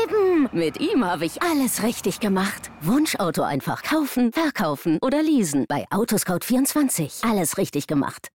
[0.03, 0.49] eben.
[0.53, 2.71] Mit ihm habe ich alles richtig gemacht.
[2.81, 5.65] Wunschauto einfach kaufen, verkaufen oder leasen.
[5.67, 7.29] Bei Autoscout24.
[7.29, 8.25] Alles richtig gemacht.